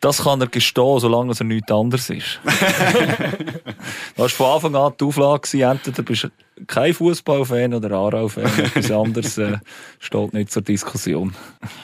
[0.00, 2.38] Das kann er gestehen, solange er nichts anderes ist.
[4.16, 6.28] das war von Anfang an die Auflage, entweder bist du
[6.68, 8.44] kein Fußballfan oder Aarau-Fan.
[8.44, 9.58] Etwas anderes äh,
[9.98, 11.34] steht nicht zur Diskussion.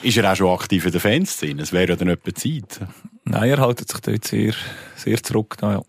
[0.01, 1.61] Ist er auch schon aktiv in der Fanszene?
[1.61, 2.79] Es wäre ja dann etwa Zeit.
[3.25, 4.53] Nein, er hält sich dort sehr,
[4.95, 5.57] sehr zurück.
[5.61, 5.81] Na, ja.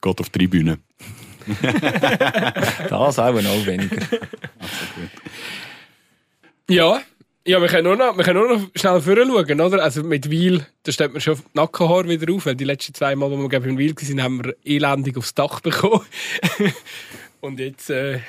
[0.00, 0.78] Geht auf die Tribüne.
[2.88, 4.00] das auch noch weniger.
[6.68, 7.02] Ja,
[7.46, 9.82] ja, wir können nur noch, wir können nur noch schnell vorher schauen, oder?
[9.82, 13.14] Also mit Weil, da steht man schon die Nackenhaar wieder auf, weil die letzten zwei
[13.14, 16.00] Mal, wo wir in Weil waren, haben wir elendig aufs Dach bekommen.
[17.42, 18.20] Und jetzt, äh,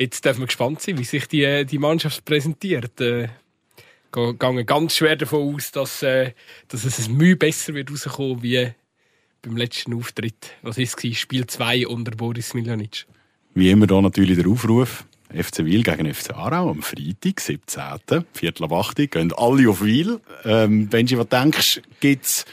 [0.00, 3.00] jetzt dürfen wir gespannt sein, wie sich die, die Mannschaft präsentiert.
[3.00, 3.28] Äh,
[4.16, 6.32] gehe ganz schwer davon aus, dass, äh,
[6.68, 8.68] dass es ein Mühe besser wird rauskommen wie
[9.42, 10.52] beim letzten Auftritt.
[10.62, 11.18] Was ist es?
[11.18, 13.06] Spiel 2 unter Boris Miljanic.
[13.54, 15.04] Wie immer da natürlich der Aufruf.
[15.30, 18.24] FC Wiel gegen FC Aarau am Freitag, 17.
[18.32, 20.20] Viertel ab 8 gehen alle auf Wiel.
[20.44, 22.44] Ähm, wenn du was denkst, gibt's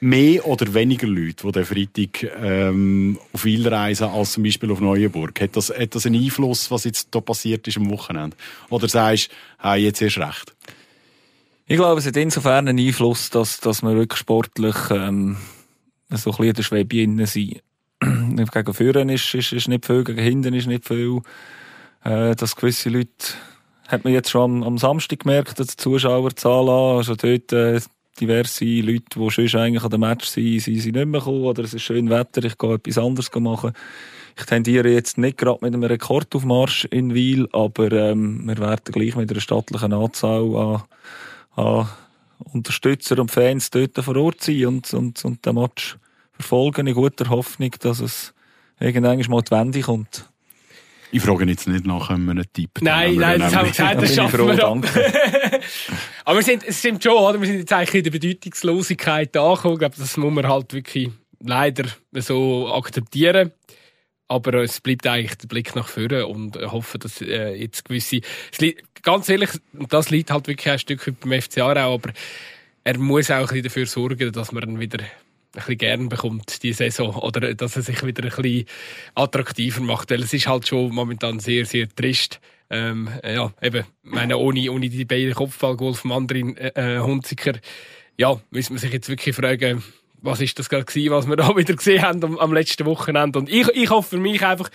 [0.00, 4.80] mehr oder weniger Leute, die den Freitag ähm, auf Wiel reisen, als zum Beispiel auf
[4.80, 5.40] Neuenburg?
[5.40, 8.36] Hat das, hat das einen Einfluss, was jetzt da passiert ist am Wochenende?
[8.70, 10.54] Oder sagst du, hey, jetzt erst recht?
[11.72, 15.38] Ich glaube, es hat insofern einen Einfluss, dass, dass wir wirklich sportlich ähm,
[16.10, 17.62] so ein bisschen der Schwebe sind.
[18.52, 21.22] gegen Führen ist, ist, ist nicht viel, gegen Hinten ist nicht viel.
[22.04, 23.08] Äh, dass gewisse Leute,
[23.88, 27.80] hat man jetzt schon am, am Samstag gemerkt, dass die Zuschauerzahl an, also dort äh,
[28.20, 31.64] diverse Leute, die schon eigentlich an dem Match sind, sind sie nicht mehr gekommen, oder
[31.64, 33.72] es ist schön Wetter, ich gehe etwas anderes machen.
[34.38, 39.16] Ich tendiere jetzt nicht gerade mit einem Rekordaufmarsch in Wiel, aber ähm, wir werden gleich
[39.16, 40.82] mit einer stattlichen Anzahl an,
[41.56, 41.88] an
[42.52, 45.96] Unterstützer und Fans dort vor Ort sein und, und, und den Match
[46.32, 48.34] verfolgen in guter Hoffnung, dass es
[48.80, 50.28] irgendwann mal die Wende kommt.
[51.14, 52.70] Ich frage jetzt nicht nach einem Tipp.
[52.80, 54.88] Nein, nein, das haben wir gesagt, das schaffen froh, wir danke.
[56.24, 57.38] Aber wir sind, es stimmt schon, oder?
[57.38, 59.74] Wir sind jetzt eigentlich in der Bedeutungslosigkeit angekommen.
[59.74, 61.84] Ich glaube, das muss man halt wirklich leider
[62.14, 63.52] so akzeptieren.
[64.32, 68.20] Aber es bleibt eigentlich der Blick nach vorne und hoffen, dass äh, jetzt gewisse,
[68.58, 72.12] liegt, ganz ehrlich, das liegt halt wirklich ein Stück beim FC Aarau, aber
[72.84, 75.10] er muss auch ein bisschen dafür sorgen, dass man dann wieder ein
[75.52, 77.14] bisschen gern bekommt, die Saison.
[77.16, 78.66] Oder dass er sich wieder ein bisschen
[79.14, 80.10] attraktiver macht.
[80.10, 82.40] Weil es ist halt schon momentan sehr, sehr trist.
[82.70, 87.52] Ähm, ja, eben, meine, ohne, ohne die beiden Kopfballgoal vom anderen äh, Hunziker,
[88.16, 89.82] ja, müssen wir sich jetzt wirklich fragen,
[90.22, 93.38] was ist das gerade gewesen, was wir da wieder gesehen haben am, am letzten Wochenende.
[93.38, 94.70] Und ich, ich hoffe für mich einfach,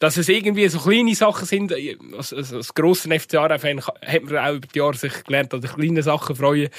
[0.00, 1.72] dass es irgendwie so kleine Sachen sind.
[2.16, 6.02] Als, als, als grosser FCA-Fan hat man auch über die Jahre sich gelernt, an kleinen
[6.02, 6.70] Sachen freuen.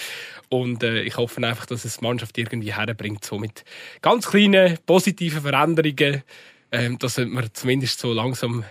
[0.49, 3.63] Und äh, ich hoffe einfach, dass es die Mannschaft irgendwie herbringt, so mit
[4.01, 6.23] ganz kleinen positiven Veränderungen,
[6.71, 8.65] ähm, dass wir zumindest so langsam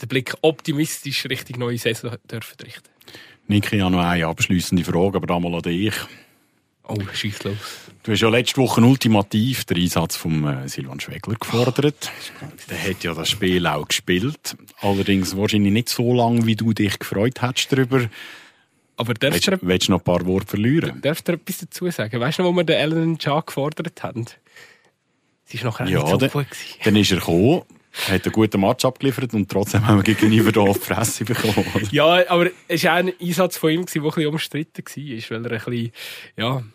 [0.00, 2.90] den Blick optimistisch Richtung neue Saison dürfen richten.
[3.46, 5.94] Niki, habe noch eine abschliessende Frage, aber einmal an dich.
[6.86, 7.56] Oh, schieß los.
[8.02, 12.12] Du hast ja letzte Woche ultimativ den Einsatz von äh, Silvan Schwegler gefordert.
[12.42, 14.56] Oh, der hat ja das Spiel auch gespielt.
[14.80, 18.08] Allerdings wahrscheinlich nicht so lange, wie du dich gefreut hättest darüber.
[18.96, 21.00] Aber darfst willst, du, willst du noch ein paar Worte verlieren?
[21.00, 22.20] Darfst du etwas dazu sagen?
[22.20, 24.26] Weißt du noch, wo wir den Ellen Cha gefordert haben?
[25.46, 26.78] Sie ist nachher ja, nicht so gut gewesen.
[26.84, 27.62] Dann ist er gekommen
[28.08, 31.24] er hat einen guten Match abgeliefert und trotzdem haben wir gegenüber da auf die Fresse
[31.24, 31.64] bekommen.
[31.74, 31.86] Oder?
[31.90, 35.46] Ja, aber es war auch ein Einsatz von ihm, der ein bisschen umstritten war, weil
[35.46, 35.92] er ein bisschen,
[36.36, 36.72] ja, ein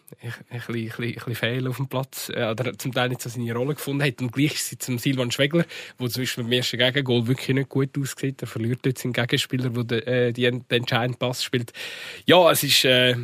[0.49, 3.76] bisschen, ein bisschen, fehl auf dem Platz, äh, oder zum Teil nicht so seine Rolle
[3.76, 4.22] gefunden hat.
[4.22, 5.65] Und gleich ist es zum Silvan Schwegler,
[5.99, 8.41] der zum Beispiel beim ersten Gegengol wirklich nicht gut aussieht.
[8.41, 11.74] Er verliert jetzt seinen Gegenspieler, der den, äh, den entscheidenden Pass spielt.
[12.26, 13.15] Ja, es ist, äh,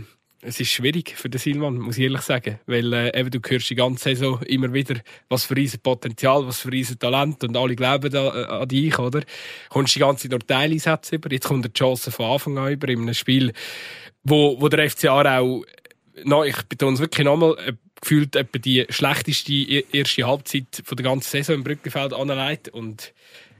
[0.45, 2.59] es ist schwierig für den Silvan, muss ich ehrlich sagen.
[2.67, 4.95] Weil äh, eben, du hörst die ganze Saison immer wieder,
[5.27, 8.97] was für ein Potenzial, was für ein Talent und alle glauben da, äh, an dich,
[8.99, 9.21] oder?
[9.69, 11.31] Kommst die ganze Zeit durch Teileinsätze über.
[11.31, 13.53] Jetzt kommt die Chance von Anfang an über in einem Spiel,
[14.23, 15.65] wo, wo der FC Aarau,
[16.23, 20.95] no, ich betone es wirklich nochmal, äh, gefühlt etwa die schlechteste e-, erste Halbzeit von
[20.95, 23.13] der ganzen Saison im Brückenfeld anlegt und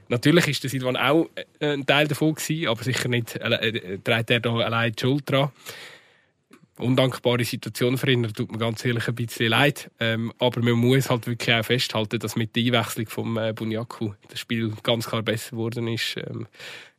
[0.08, 1.28] Natürlich ist der Silvan auch
[1.58, 5.00] äh, ein Teil davon gewesen, aber sicher nicht äh, äh, trägt er da allein die
[5.00, 5.50] Schuld dran
[6.78, 8.22] undankbare Situation für ihn.
[8.22, 9.90] Da tut mir ganz ehrlich ein bisschen leid.
[10.00, 14.12] Ähm, aber man muss halt wirklich auch festhalten, dass mit der Einwechslung von äh, Bunyaku
[14.28, 16.16] das Spiel ganz klar besser geworden ist.
[16.16, 16.46] Ähm,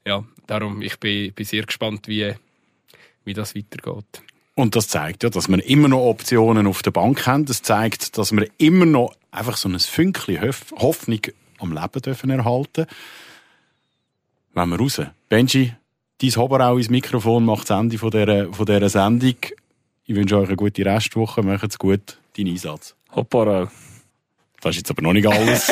[0.05, 2.34] ja, darum, ich bin, bin sehr gespannt, wie,
[3.25, 4.21] wie das weitergeht.
[4.55, 7.45] Und das zeigt ja, dass wir immer noch Optionen auf der Bank haben.
[7.45, 10.41] Das zeigt, dass wir immer noch einfach so ein Fünkchen
[10.78, 11.21] Hoffnung
[11.59, 12.88] am Leben dürfen erhalten.
[14.53, 15.01] Wenn wir raus.
[15.30, 15.75] Benji,
[16.19, 19.36] dein Hoberau ins Mikrofon macht das Ende von dieser, von dieser Sendung.
[20.10, 21.43] Ich wünsche euch eine gute Restwoche.
[21.43, 22.18] Macht es gut.
[22.38, 22.95] Dein Einsatz.
[23.14, 23.70] Hoppara.
[24.62, 25.66] Das ist jetzt aber noch nicht alles.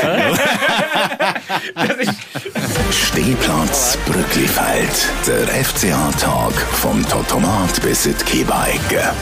[2.91, 5.09] Stehplatz Brücklifeld.
[5.25, 9.13] Der FCA-Tag vom Totomat bis in die Kiebeige.